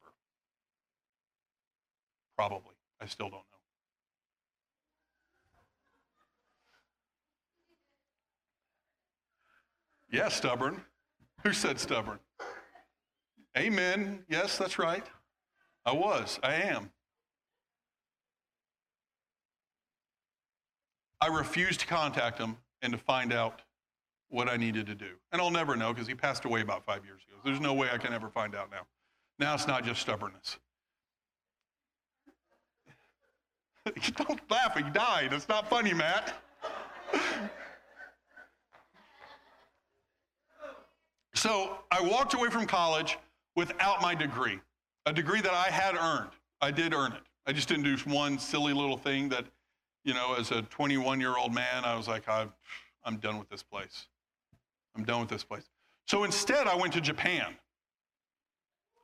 [2.36, 2.74] Probably.
[3.00, 3.44] I still don't know.
[10.10, 10.82] Yeah, stubborn.
[11.42, 12.20] Who said stubborn?
[13.56, 14.24] Amen.
[14.28, 15.04] Yes, that's right.
[15.84, 16.38] I was.
[16.42, 16.90] I am.
[21.20, 23.62] I refused to contact him and to find out
[24.28, 25.10] what I needed to do.
[25.30, 27.38] And I'll never know because he passed away about five years ago.
[27.44, 28.86] There's no way I can ever find out now.
[29.38, 30.58] Now it's not just stubbornness.
[34.16, 35.32] Don't laugh, he died.
[35.32, 36.34] It's not funny, Matt.
[41.34, 43.18] so I walked away from college
[43.54, 44.60] without my degree
[45.06, 46.30] a degree that I had earned.
[46.60, 47.22] I did earn it.
[47.46, 49.44] I just didn't do one silly little thing that,
[50.04, 52.52] you know, as a 21 year old man, I was like, I'm,
[53.04, 54.06] I'm done with this place.
[54.96, 55.64] I'm done with this place.
[56.06, 57.54] So instead, I went to Japan.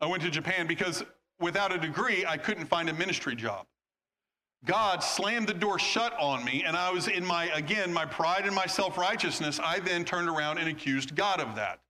[0.01, 1.03] I went to Japan because
[1.41, 3.67] without a degree, I couldn't find a ministry job.
[4.65, 8.45] God slammed the door shut on me, and I was in my, again, my pride
[8.45, 9.61] and my self righteousness.
[9.63, 11.81] I then turned around and accused God of that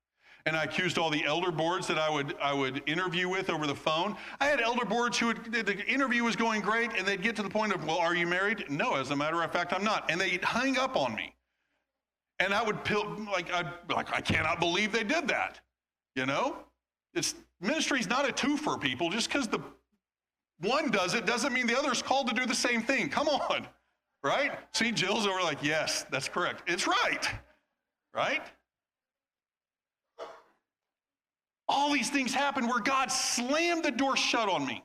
[0.47, 3.67] and I accused all the elder boards that I would I would interview with over
[3.67, 4.17] the phone.
[4.41, 7.43] I had elder boards who would the interview was going great, and they'd get to
[7.43, 8.65] the point of, well, are you married?
[8.71, 11.35] No, as a matter of fact, I'm not, and they hung up on me.
[12.41, 12.79] And I would
[13.31, 15.61] like I like I cannot believe they did that.
[16.15, 16.59] You know,
[17.15, 19.11] it's ministry's not a two for people.
[19.11, 19.61] Just because the
[20.61, 23.09] one does it doesn't mean the other is called to do the same thing.
[23.09, 23.67] Come on,
[24.23, 24.53] right?
[24.73, 26.63] See, Jill's over like, yes, that's correct.
[26.67, 27.29] It's right,
[28.15, 28.43] right?
[31.69, 34.83] All these things happened where God slammed the door shut on me.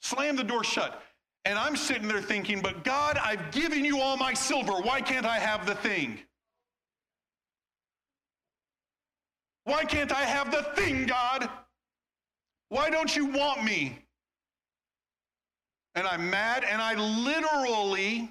[0.00, 1.02] Slammed the door shut.
[1.44, 4.74] And I'm sitting there thinking, but God, I've given you all my silver.
[4.74, 6.20] Why can't I have the thing?
[9.64, 11.48] Why can't I have the thing, God?
[12.68, 13.98] Why don't you want me?
[15.94, 18.30] And I'm mad, and I literally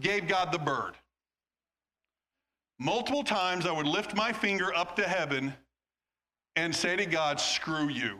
[0.00, 0.94] gave God the bird.
[2.78, 5.52] Multiple times I would lift my finger up to heaven
[6.58, 8.18] and say to God, screw you.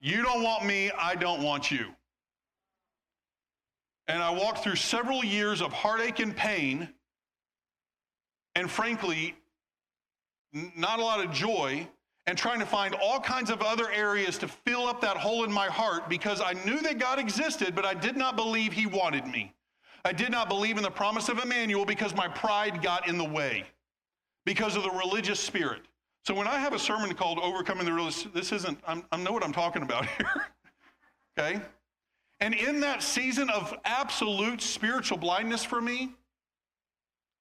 [0.00, 1.86] You don't want me, I don't want you.
[4.08, 6.88] And I walked through several years of heartache and pain,
[8.56, 9.36] and frankly,
[10.76, 11.86] not a lot of joy,
[12.26, 15.52] and trying to find all kinds of other areas to fill up that hole in
[15.52, 19.26] my heart because I knew that God existed, but I did not believe He wanted
[19.28, 19.54] me.
[20.04, 23.24] I did not believe in the promise of Emmanuel because my pride got in the
[23.24, 23.66] way,
[24.44, 25.82] because of the religious spirit.
[26.24, 29.32] So when I have a sermon called Overcoming the Religious, this isn't, I'm, I know
[29.32, 30.46] what I'm talking about here.
[31.38, 31.60] okay?
[32.38, 36.10] And in that season of absolute spiritual blindness for me,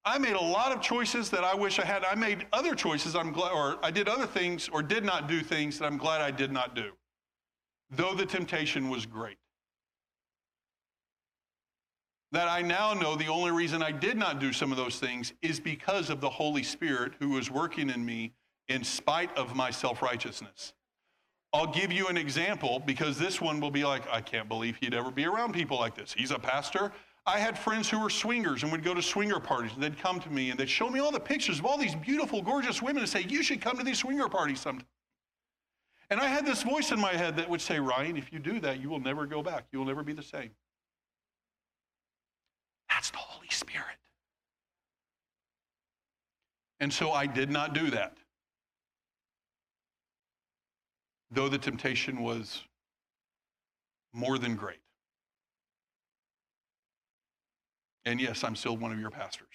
[0.04, 2.04] I made a lot of choices that I wish I had.
[2.04, 5.42] I made other choices I'm glad, or I did other things or did not do
[5.42, 6.92] things that I'm glad I did not do,
[7.92, 9.38] though the temptation was great.
[12.32, 15.34] That I now know the only reason I did not do some of those things
[15.44, 18.34] is because of the Holy Spirit who was working in me
[18.72, 20.74] in spite of my self righteousness.
[21.54, 24.94] I'll give you an example because this one will be like, I can't believe he'd
[24.94, 26.14] ever be around people like this.
[26.14, 26.94] He's a pastor.
[27.26, 29.74] I had friends who were swingers and would go to swinger parties.
[29.74, 31.94] And they'd come to me and they'd show me all the pictures of all these
[31.94, 34.88] beautiful, gorgeous women and say, You should come to these swinger parties sometime.
[36.10, 38.60] And I had this voice in my head that would say, Ryan, if you do
[38.62, 39.66] that, you will never go back.
[39.72, 40.52] You will never be the same.
[42.90, 43.98] That's the Holy Spirit.
[46.82, 48.18] And so I did not do that.
[51.32, 52.62] Though the temptation was
[54.14, 54.82] more than great.
[58.04, 59.48] And yes, I'm still one of your pastors.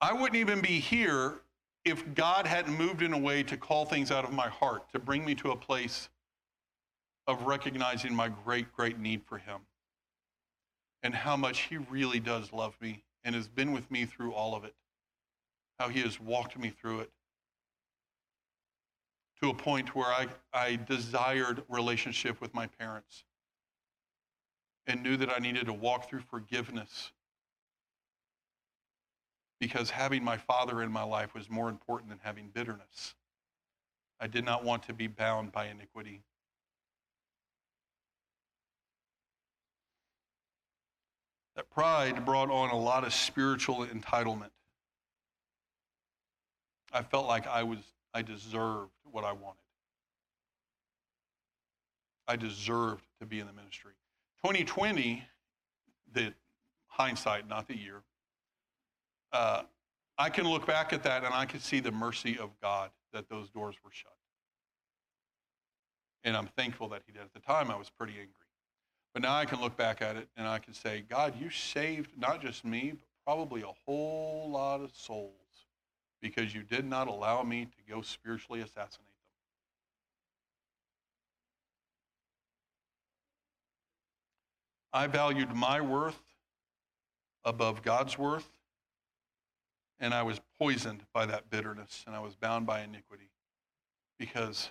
[0.00, 1.40] I wouldn't even be here
[1.84, 4.98] if God hadn't moved in a way to call things out of my heart, to
[4.98, 6.08] bring me to a place
[7.26, 9.60] of recognizing my great, great need for Him
[11.02, 14.54] and how much He really does love me and has been with me through all
[14.54, 14.74] of it,
[15.78, 17.10] how He has walked me through it
[19.42, 23.24] to a point where I, I desired relationship with my parents
[24.86, 27.12] and knew that I needed to walk through forgiveness
[29.60, 33.14] because having my father in my life was more important than having bitterness.
[34.18, 36.22] I did not want to be bound by iniquity.
[41.58, 44.50] That pride brought on a lot of spiritual entitlement.
[46.92, 47.80] I felt like I was
[48.14, 49.58] I deserved what I wanted.
[52.28, 53.90] I deserved to be in the ministry.
[54.44, 55.24] 2020,
[56.12, 56.32] the
[56.86, 58.02] hindsight, not the year,
[59.32, 59.62] uh,
[60.16, 63.28] I can look back at that and I can see the mercy of God that
[63.28, 64.14] those doors were shut.
[66.22, 67.22] And I'm thankful that He did.
[67.22, 68.47] At the time, I was pretty angry.
[69.12, 72.10] But now I can look back at it and I can say, God, you saved
[72.18, 75.32] not just me, but probably a whole lot of souls
[76.20, 79.14] because you did not allow me to go spiritually assassinate them.
[84.92, 86.18] I valued my worth
[87.44, 88.48] above God's worth,
[90.00, 93.30] and I was poisoned by that bitterness, and I was bound by iniquity
[94.18, 94.70] because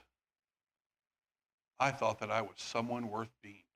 [1.79, 3.66] I thought that I was someone worth being.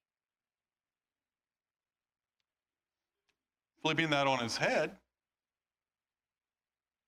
[3.82, 4.92] Flipping that on his head,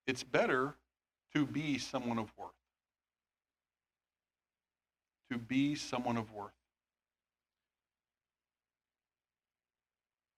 [0.07, 0.75] it's better
[1.33, 2.51] to be someone of worth.
[5.31, 6.51] To be someone of worth.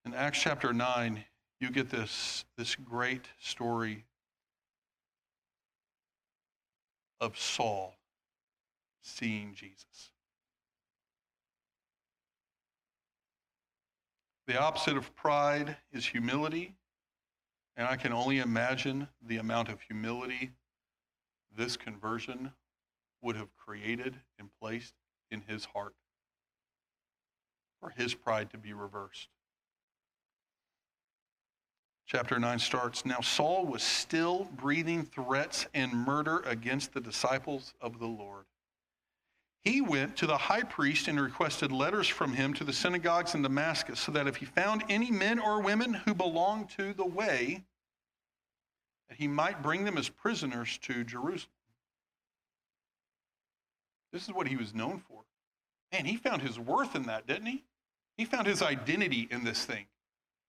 [0.05, 1.23] In Acts chapter 9,
[1.59, 4.05] you get this, this great story
[7.19, 7.95] of Saul
[9.01, 10.11] seeing Jesus.
[14.47, 16.75] The opposite of pride is humility.
[17.77, 20.51] And I can only imagine the amount of humility
[21.57, 22.51] this conversion
[23.21, 24.93] would have created and placed
[25.31, 25.93] in his heart
[27.79, 29.27] for his pride to be reversed.
[32.05, 37.99] Chapter 9 starts Now Saul was still breathing threats and murder against the disciples of
[37.99, 38.45] the Lord.
[39.65, 43.41] He went to the high priest and requested letters from him to the synagogues in
[43.41, 47.63] Damascus, so that if he found any men or women who belonged to the way,
[49.09, 51.49] that he might bring them as prisoners to Jerusalem.
[54.13, 55.21] This is what he was known for.
[55.91, 57.63] Man, he found his worth in that, didn't he?
[58.17, 59.87] He found his identity in this thing.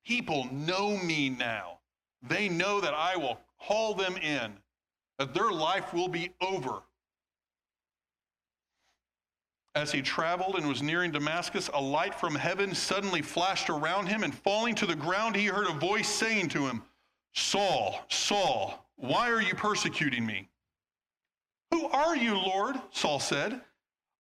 [0.05, 1.79] People know me now.
[2.23, 4.53] They know that I will haul them in,
[5.19, 6.83] that their life will be over
[9.77, 14.25] as he traveled and was nearing Damascus, a light from heaven suddenly flashed around him,
[14.25, 16.83] and falling to the ground, he heard a voice saying to him,
[17.35, 20.49] Saul, Saul, why are you persecuting me?
[21.71, 22.77] Who are you, Lord?
[22.91, 23.61] Saul said.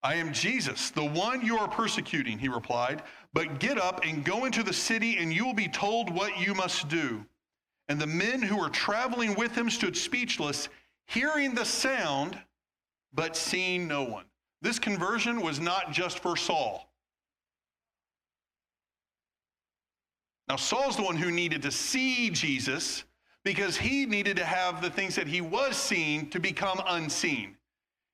[0.02, 3.02] I am Jesus, the one you are persecuting, he replied.
[3.32, 6.54] But get up and go into the city, and you will be told what you
[6.54, 7.24] must do.
[7.88, 10.68] And the men who were traveling with him stood speechless,
[11.06, 12.38] hearing the sound
[13.14, 14.26] but seeing no one.
[14.62, 16.90] This conversion was not just for Saul.
[20.48, 23.04] Now, Saul's the one who needed to see Jesus
[23.44, 27.56] because he needed to have the things that he was seeing to become unseen.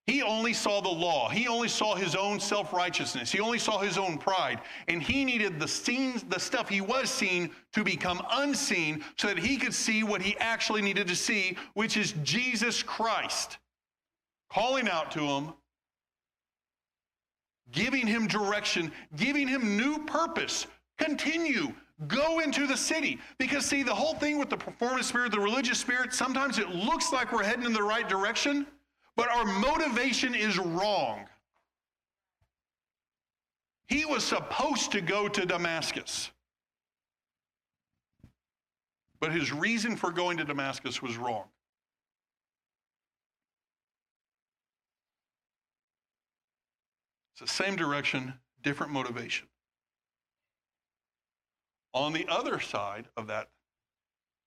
[0.06, 1.28] He only saw the law.
[1.28, 3.30] He only saw his own self-righteousness.
[3.30, 4.60] He only saw his own pride.
[4.88, 9.38] And he needed the scenes, the stuff he was seeing to become unseen so that
[9.38, 13.58] he could see what he actually needed to see, which is Jesus Christ.
[14.50, 15.52] Calling out to him,
[17.72, 20.66] giving him direction, giving him new purpose.
[20.98, 21.72] Continue.
[22.06, 23.18] Go into the city.
[23.38, 27.12] Because, see, the whole thing with the performance spirit, the religious spirit, sometimes it looks
[27.12, 28.66] like we're heading in the right direction
[29.16, 31.26] but our motivation is wrong.
[33.86, 36.30] He was supposed to go to Damascus.
[39.20, 41.44] But his reason for going to Damascus was wrong.
[47.32, 49.48] It's the same direction, different motivation.
[51.94, 53.48] On the other side of that,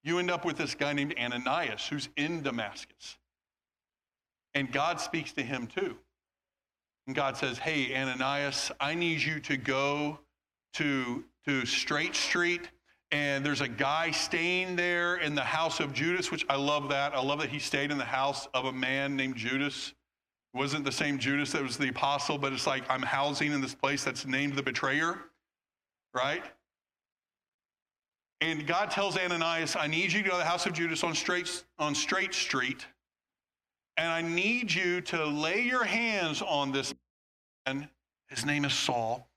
[0.03, 3.17] you end up with this guy named Ananias who's in Damascus.
[4.53, 5.97] And God speaks to him too.
[7.07, 10.19] And God says, Hey, Ananias, I need you to go
[10.75, 12.69] to, to Straight Street.
[13.11, 17.13] And there's a guy staying there in the house of Judas, which I love that.
[17.13, 19.93] I love that he stayed in the house of a man named Judas.
[20.55, 23.59] It wasn't the same Judas that was the apostle, but it's like I'm housing in
[23.61, 25.19] this place that's named the betrayer,
[26.13, 26.43] right?
[28.41, 31.13] And God tells Ananias, I need you to go to the house of Judas on
[31.13, 32.85] straight, on straight street
[33.97, 36.93] and I need you to lay your hands on this
[37.65, 37.89] man,
[38.27, 39.27] his name is Saul,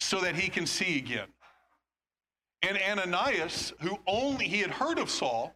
[0.00, 1.28] so that he can see again.
[2.62, 5.54] And Ananias, who only he had heard of Saul,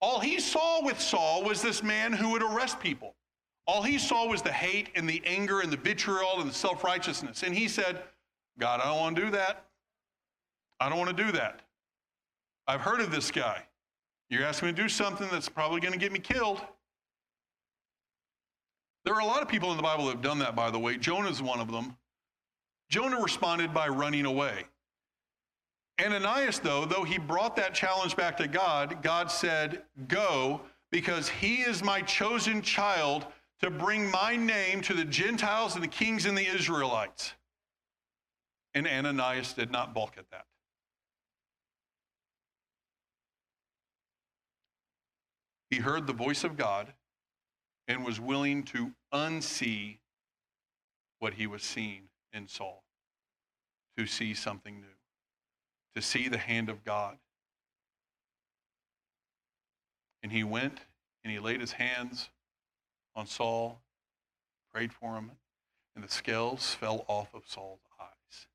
[0.00, 3.13] all he saw with Saul was this man who would arrest people.
[3.66, 6.84] All he saw was the hate and the anger and the vitriol and the self
[6.84, 7.42] righteousness.
[7.42, 8.02] And he said,
[8.58, 9.64] God, I don't want to do that.
[10.80, 11.60] I don't want to do that.
[12.66, 13.62] I've heard of this guy.
[14.28, 16.60] You're asking me to do something that's probably going to get me killed.
[19.04, 20.78] There are a lot of people in the Bible that have done that, by the
[20.78, 20.96] way.
[20.96, 21.96] Jonah is one of them.
[22.90, 24.64] Jonah responded by running away.
[26.02, 30.60] Ananias, though, though he brought that challenge back to God, God said, Go,
[30.90, 33.26] because he is my chosen child
[33.64, 37.32] to bring my name to the Gentiles and the kings and the Israelites.
[38.74, 40.44] And Ananias did not balk at that.
[45.70, 46.92] He heard the voice of God
[47.88, 49.96] and was willing to unsee
[51.20, 52.02] what he was seeing
[52.34, 52.84] in Saul,
[53.96, 54.86] to see something new,
[55.96, 57.16] to see the hand of God.
[60.22, 60.80] And he went
[61.22, 62.28] and he laid his hands
[63.16, 63.80] on Saul,
[64.72, 65.30] prayed for him,
[65.94, 68.46] and the scales fell off of Saul's eyes.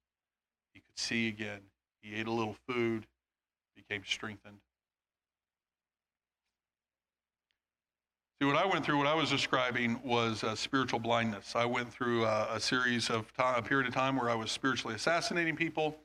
[0.74, 1.62] He could see again.
[2.01, 3.05] He ate a little food,
[3.76, 4.60] became strengthened.
[8.41, 11.57] See, what I went through, what I was describing was uh, spiritual blindness.
[11.57, 14.49] I went through uh, a series of time, a period of time where I was
[14.49, 15.97] spiritually assassinating people.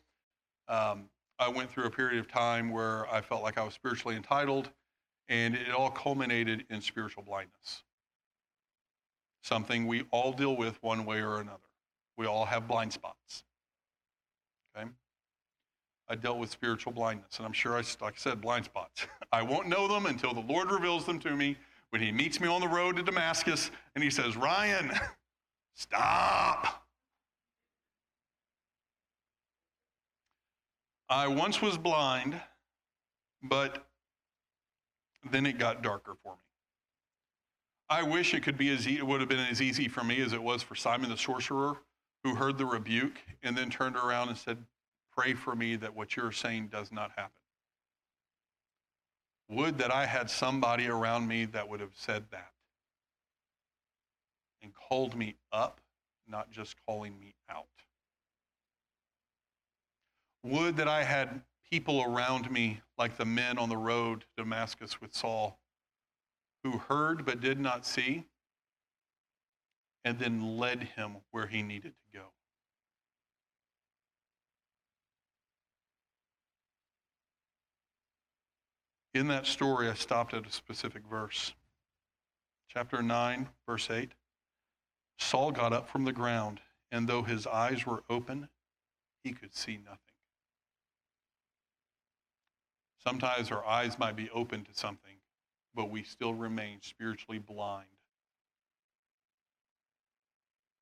[0.67, 1.05] Um,
[1.39, 4.71] I went through a period of time where I felt like I was spiritually entitled,
[5.29, 7.85] and it all culminated in spiritual blindness.
[9.45, 11.59] Something we all deal with one way or another.
[12.17, 13.45] We all have blind spots.
[14.75, 14.89] Okay?
[16.09, 19.07] I dealt with spiritual blindness, and I'm sure I, like I said, blind spots.
[19.33, 21.59] I won't know them until the Lord reveals them to me
[21.91, 24.91] when he meets me on the road to Damascus and he says, Ryan,
[25.75, 26.83] stop.
[31.11, 32.41] I once was blind,
[33.43, 33.87] but
[35.31, 36.54] then it got darker for me.
[37.89, 40.21] I wish it could be as e- it would have been as easy for me
[40.21, 41.77] as it was for Simon the sorcerer,
[42.23, 44.65] who heard the rebuke and then turned around and said,
[45.13, 47.43] "Pray for me that what you're saying does not happen."
[49.49, 52.55] Would that I had somebody around me that would have said that
[54.63, 55.81] and called me up,
[56.27, 57.67] not just calling me out.
[60.43, 65.01] Would that I had people around me like the men on the road to Damascus
[65.01, 65.59] with Saul
[66.65, 68.25] who heard but did not see
[70.05, 72.25] and then led him where he needed to go.
[79.15, 81.53] In that story, I stopped at a specific verse.
[82.69, 84.11] Chapter 9, verse 8.
[85.19, 86.61] Saul got up from the ground,
[86.91, 88.49] and though his eyes were open,
[89.23, 89.99] he could see nothing.
[93.07, 95.15] Sometimes our eyes might be open to something,
[95.75, 97.87] but we still remain spiritually blind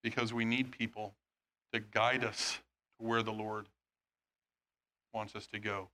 [0.02, 1.14] because we need people
[1.72, 2.58] to guide us
[2.98, 3.66] to where the Lord
[5.14, 5.88] wants us to go.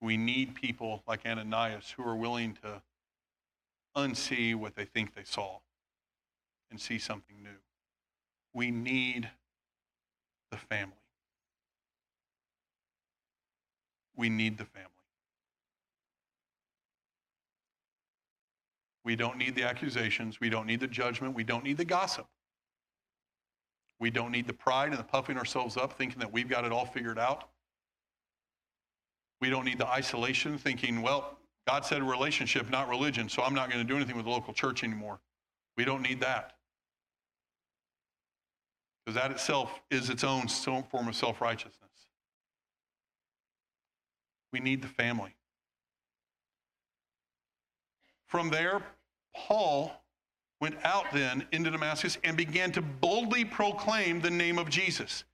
[0.00, 2.82] We need people like Ananias who are willing to
[3.96, 5.58] unsee what they think they saw
[6.70, 7.58] and see something new.
[8.54, 9.28] We need
[10.50, 10.92] the family.
[14.16, 14.97] We need the family.
[19.08, 20.38] We don't need the accusations.
[20.38, 21.34] We don't need the judgment.
[21.34, 22.26] We don't need the gossip.
[23.98, 26.72] We don't need the pride and the puffing ourselves up, thinking that we've got it
[26.72, 27.48] all figured out.
[29.40, 33.70] We don't need the isolation, thinking, well, God said relationship, not religion, so I'm not
[33.70, 35.20] going to do anything with the local church anymore.
[35.78, 36.56] We don't need that.
[39.06, 41.88] Because that itself is its own form of self righteousness.
[44.52, 45.34] We need the family.
[48.26, 48.82] From there,
[49.46, 49.92] Paul
[50.60, 55.24] went out then into Damascus and began to boldly proclaim the name of Jesus.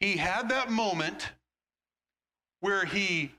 [0.00, 1.30] He had that moment
[2.60, 3.32] where he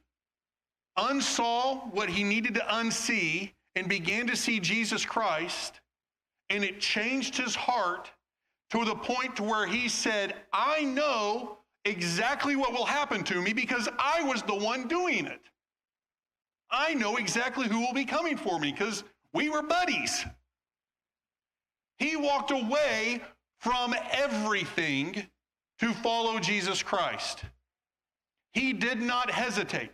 [0.97, 5.79] unsaw what he needed to unsee and began to see Jesus Christ,
[6.49, 8.09] and it changed his heart
[8.71, 13.53] to the point to where he said, I know exactly what will happen to me
[13.53, 15.41] because I was the one doing it.
[16.71, 19.03] I know exactly who will be coming for me because
[19.33, 20.25] we were buddies.
[21.97, 23.21] He walked away
[23.59, 25.27] from everything
[25.79, 27.43] to follow Jesus Christ.
[28.53, 29.91] He did not hesitate.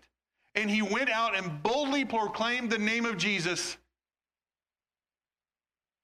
[0.56, 3.78] And he went out and boldly proclaimed the name of Jesus.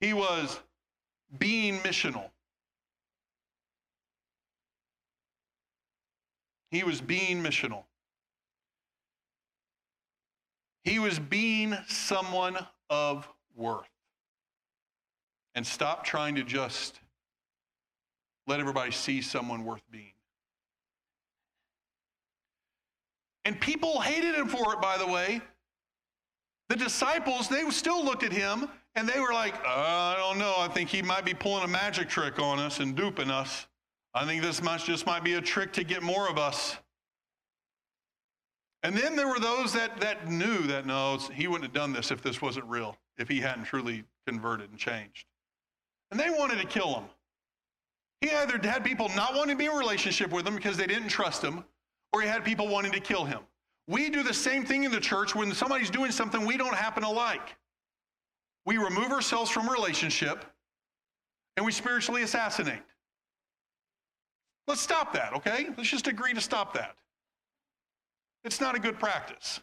[0.01, 0.59] He was
[1.37, 2.29] being missional.
[6.71, 7.83] He was being missional.
[10.83, 12.57] He was being someone
[12.89, 13.89] of worth
[15.55, 16.99] and stop trying to just
[18.47, 20.13] let everybody see someone worth being.
[23.45, 25.41] And people hated him for it, by the way.
[26.69, 30.55] The disciples, they still looked at him and they were like, uh, I don't know.
[30.57, 33.67] I think he might be pulling a magic trick on us and duping us.
[34.13, 36.77] I think this much just might be a trick to get more of us.
[38.83, 42.11] And then there were those that, that knew that no, he wouldn't have done this
[42.11, 45.25] if this wasn't real, if he hadn't truly converted and changed
[46.11, 47.03] and they wanted to kill him.
[48.21, 50.87] He either had people not wanting to be in a relationship with him because they
[50.87, 51.63] didn't trust him,
[52.11, 53.39] or he had people wanting to kill him.
[53.87, 57.03] We do the same thing in the church when somebody's doing something we don't happen
[57.03, 57.55] to like.
[58.65, 60.45] We remove ourselves from relationship
[61.57, 62.81] and we spiritually assassinate.
[64.67, 65.67] Let's stop that, okay?
[65.75, 66.95] Let's just agree to stop that.
[68.43, 69.59] It's not a good practice.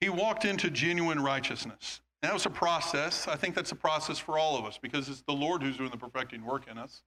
[0.00, 2.00] He walked into genuine righteousness.
[2.22, 3.28] that was a process.
[3.28, 5.90] I think that's a process for all of us because it's the Lord who's doing
[5.90, 7.02] the perfecting work in us.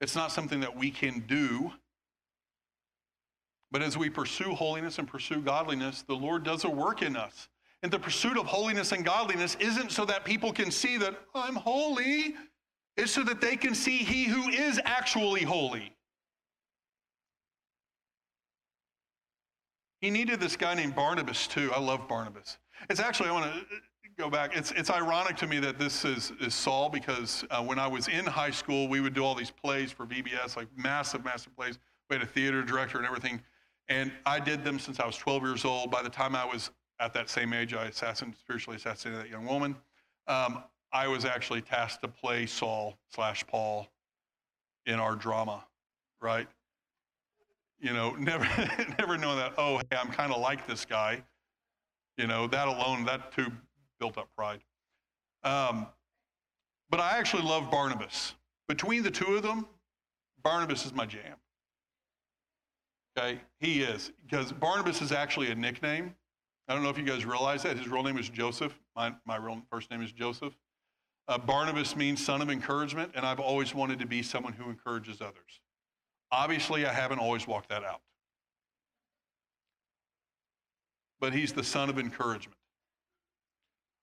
[0.00, 1.72] It's not something that we can do.
[3.70, 7.48] But as we pursue holiness and pursue godliness, the Lord does a work in us.
[7.82, 11.54] And the pursuit of holiness and godliness isn't so that people can see that I'm
[11.54, 12.34] holy,
[12.96, 15.92] it's so that they can see He who is actually holy.
[20.00, 21.72] He needed this guy named Barnabas too.
[21.74, 22.58] I love Barnabas.
[22.90, 23.60] It's actually, I want to
[24.18, 24.56] go back.
[24.56, 28.08] It's, it's ironic to me that this is, is Saul because uh, when I was
[28.08, 31.78] in high school, we would do all these plays for VBS, like massive, massive plays.
[32.08, 33.40] We had a theater director and everything.
[33.88, 35.90] And I did them since I was 12 years old.
[35.90, 36.70] By the time I was
[37.00, 39.76] at that same age, I assassinated, spiritually assassinated that young woman.
[40.28, 40.62] Um,
[40.96, 43.86] I was actually tasked to play Saul slash Paul
[44.86, 45.64] in our drama,
[46.20, 46.48] right?
[47.80, 48.46] you know, never,
[48.98, 51.22] never knowing that, oh, hey, I'm kind of like this guy.
[52.16, 53.46] You know, that alone, that too
[54.00, 54.60] built up pride.
[55.44, 55.86] Um,
[56.88, 58.34] but I actually love Barnabas.
[58.68, 59.66] Between the two of them,
[60.42, 61.36] Barnabas is my jam.
[63.18, 64.12] Okay, he is.
[64.24, 66.14] Because Barnabas is actually a nickname.
[66.68, 67.76] I don't know if you guys realize that.
[67.76, 68.78] His real name is Joseph.
[68.96, 70.54] My, my real first name is Joseph.
[71.28, 75.20] Uh, Barnabas means son of encouragement, and I've always wanted to be someone who encourages
[75.20, 75.60] others.
[76.30, 78.00] Obviously, I haven't always walked that out.
[81.18, 82.58] But he's the son of encouragement.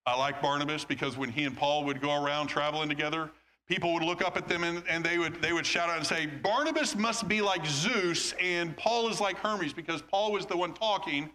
[0.06, 3.32] I like Barnabas because when he and Paul would go around traveling together,
[3.68, 6.06] people would look up at them and, and they, would, they would shout out and
[6.06, 10.58] say, Barnabas must be like Zeus and Paul is like Hermes because Paul was the
[10.58, 11.30] one talking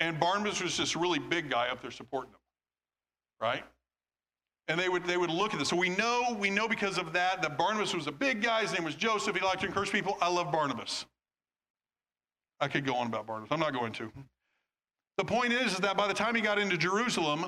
[0.00, 2.40] and Barnabas was this really big guy up there supporting them.
[3.40, 3.64] Right?
[4.70, 5.68] And they would, they would look at this.
[5.68, 8.62] So we know, we know because of that that Barnabas was a big guy.
[8.62, 9.34] His name was Joseph.
[9.34, 10.16] He liked to encourage people.
[10.22, 11.06] I love Barnabas.
[12.60, 13.50] I could go on about Barnabas.
[13.50, 14.12] I'm not going to.
[15.18, 17.46] The point is, is that by the time he got into Jerusalem,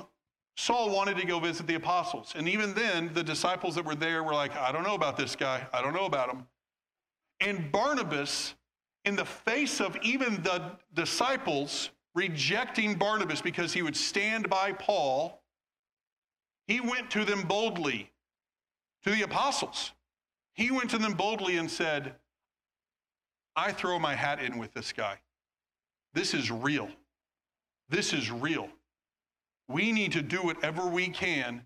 [0.57, 2.33] Saul wanted to go visit the apostles.
[2.35, 5.33] And even then, the disciples that were there were like, I don't know about this
[5.33, 5.65] guy.
[5.71, 6.45] I don't know about him.
[7.39, 8.53] And Barnabas,
[9.05, 15.42] in the face of even the disciples rejecting Barnabas because he would stand by Paul,
[16.67, 18.11] he went to them boldly,
[19.03, 19.91] to the apostles.
[20.53, 22.15] He went to them boldly and said,
[23.55, 25.19] I throw my hat in with this guy.
[26.13, 26.89] This is real.
[27.89, 28.69] This is real.
[29.67, 31.63] We need to do whatever we can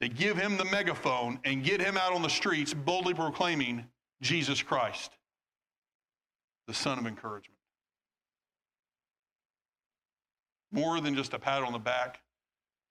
[0.00, 3.84] to give him the megaphone and get him out on the streets boldly proclaiming
[4.22, 5.12] Jesus Christ,
[6.66, 7.58] the Son of encouragement.
[10.72, 12.20] More than just a pat on the back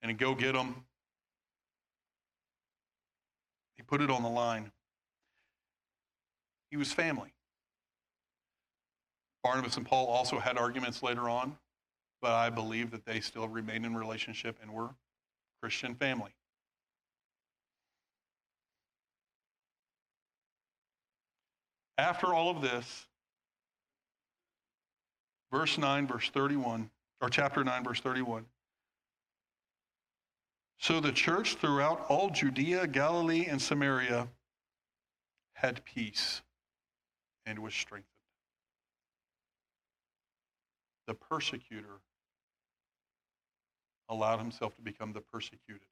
[0.02, 0.84] and a go get them.
[3.80, 4.74] He put it on the line.
[6.70, 7.32] He was family.
[9.42, 11.58] Barnabas and Paul also had arguments later on,
[12.22, 14.90] but I believe that they still remained in relationship and were
[15.62, 16.32] Christian family.
[21.98, 23.06] After all of this,
[25.54, 26.90] verse 9, verse 31,
[27.22, 28.46] or chapter 9, verse 31.
[30.80, 34.30] So the church throughout all Judea, Galilee, and Samaria
[35.54, 36.42] had peace
[37.46, 38.08] and was strengthened.
[41.06, 42.00] The persecutor
[44.08, 45.88] allowed himself to become the persecuted.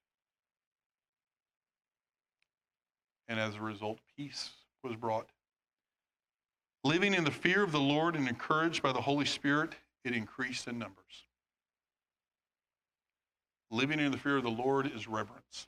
[3.27, 4.51] And as a result, peace
[4.83, 5.29] was brought.
[6.85, 9.73] Living in the fear of the Lord and encouraged by the Holy Spirit,
[10.05, 11.26] it increased in numbers.
[13.69, 15.67] Living in the fear of the Lord is reverence.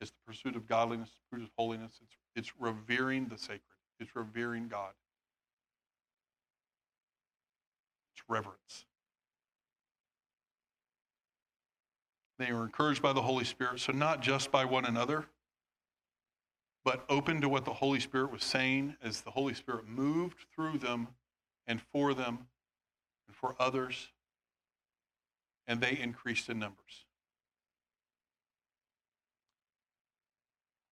[0.00, 2.00] It's the pursuit of godliness, pursuit of holiness.
[2.02, 3.60] It's, it's revering the sacred.
[4.00, 4.92] It's revering God.
[8.14, 8.84] It's reverence.
[12.38, 15.26] They were encouraged by the Holy Spirit, so not just by one another,
[16.84, 20.78] but open to what the Holy Spirit was saying as the Holy Spirit moved through
[20.78, 21.08] them
[21.68, 22.38] and for them
[23.28, 24.08] and for others,
[25.66, 27.06] and they increased in numbers.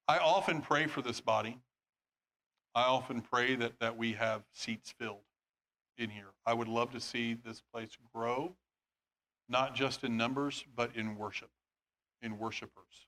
[0.09, 1.59] I often pray for this body.
[2.75, 5.23] I often pray that, that we have seats filled
[5.99, 6.33] in here.
[6.47, 8.55] I would love to see this place grow,
[9.49, 11.51] not just in numbers, but in worship,
[12.23, 13.07] in worshipers.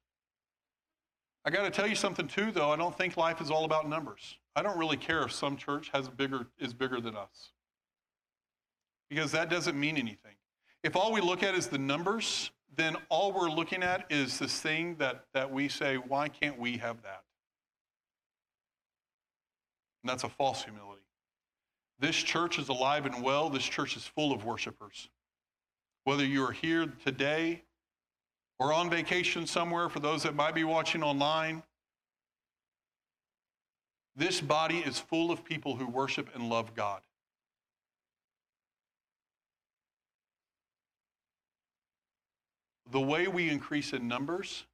[1.44, 2.70] I got to tell you something too, though.
[2.70, 4.38] I don't think life is all about numbers.
[4.54, 7.50] I don't really care if some church has bigger is bigger than us,
[9.08, 10.34] because that doesn't mean anything.
[10.82, 14.60] If all we look at is the numbers, then all we're looking at is this
[14.60, 17.22] thing that that we say, why can't we have that?
[20.02, 21.02] And that's a false humility.
[21.98, 23.48] This church is alive and well.
[23.48, 25.08] This church is full of worshipers.
[26.04, 27.62] Whether you are here today
[28.58, 31.62] or on vacation somewhere, for those that might be watching online,
[34.16, 37.02] this body is full of people who worship and love God.
[42.92, 44.66] The way we increase in numbers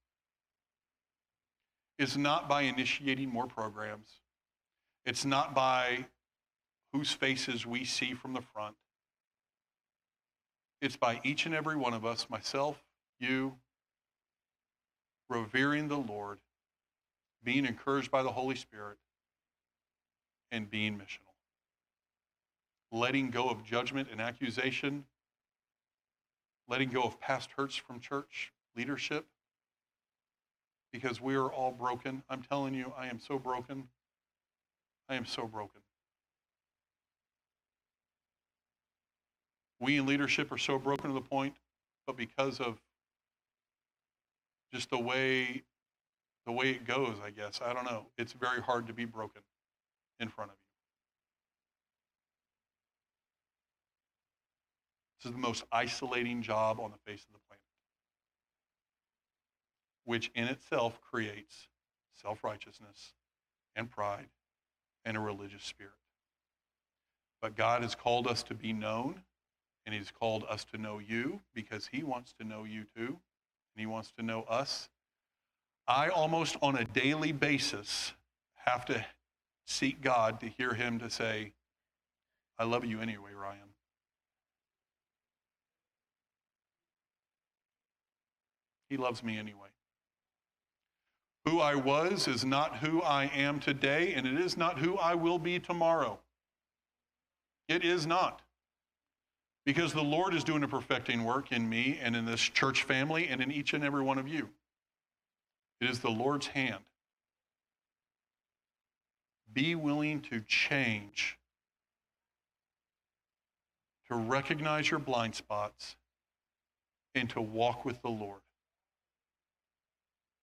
[2.01, 4.09] is not by initiating more programs.
[5.07, 6.07] It's not by
[6.93, 8.75] whose faces we see from the front.
[10.83, 12.83] It's by each and every one of us, myself,
[13.21, 13.55] you,
[15.31, 16.39] revering the Lord,
[17.45, 18.99] being encouraged by the Holy Spirit,
[20.51, 21.35] and being missional.
[22.91, 25.05] Letting go of judgment and accusation,
[26.69, 29.27] letting go of past hurts from church leadership,
[30.93, 32.23] because we are all broken.
[32.29, 33.89] I'm telling you, I am so broken.
[35.09, 35.81] I am so broken.
[39.81, 41.55] We in leadership are so broken to the point,
[42.07, 42.79] but because of
[44.73, 45.62] just the way
[46.47, 47.61] the way it goes, I guess.
[47.62, 48.07] I don't know.
[48.16, 49.43] It's very hard to be broken
[50.19, 50.68] in front of you.
[55.19, 57.62] This is the most isolating job on the face of the planet,
[60.05, 61.69] which in itself creates
[62.14, 63.14] self righteousness
[63.75, 64.29] and pride
[65.05, 65.93] and a religious spirit.
[67.41, 69.23] But God has called us to be known,
[69.87, 73.81] and He's called us to know you because He wants to know you too and
[73.81, 74.89] He wants to know us.
[75.87, 78.12] I almost on a daily basis
[78.66, 79.05] have to
[79.66, 81.53] seek God to hear Him to say,
[82.59, 83.68] I love you anyway, Ryan.
[88.91, 89.68] He loves me anyway.
[91.47, 95.14] Who I was is not who I am today, and it is not who I
[95.14, 96.18] will be tomorrow.
[97.68, 98.43] It is not.
[99.68, 103.28] because the Lord is doing a perfecting work in me and in this church family
[103.28, 104.49] and in each and every one of you.
[105.82, 106.82] It is the Lord's hand.
[109.53, 111.39] Be willing to change,
[114.11, 115.97] to recognize your blind spots,
[117.14, 118.41] and to walk with the Lord.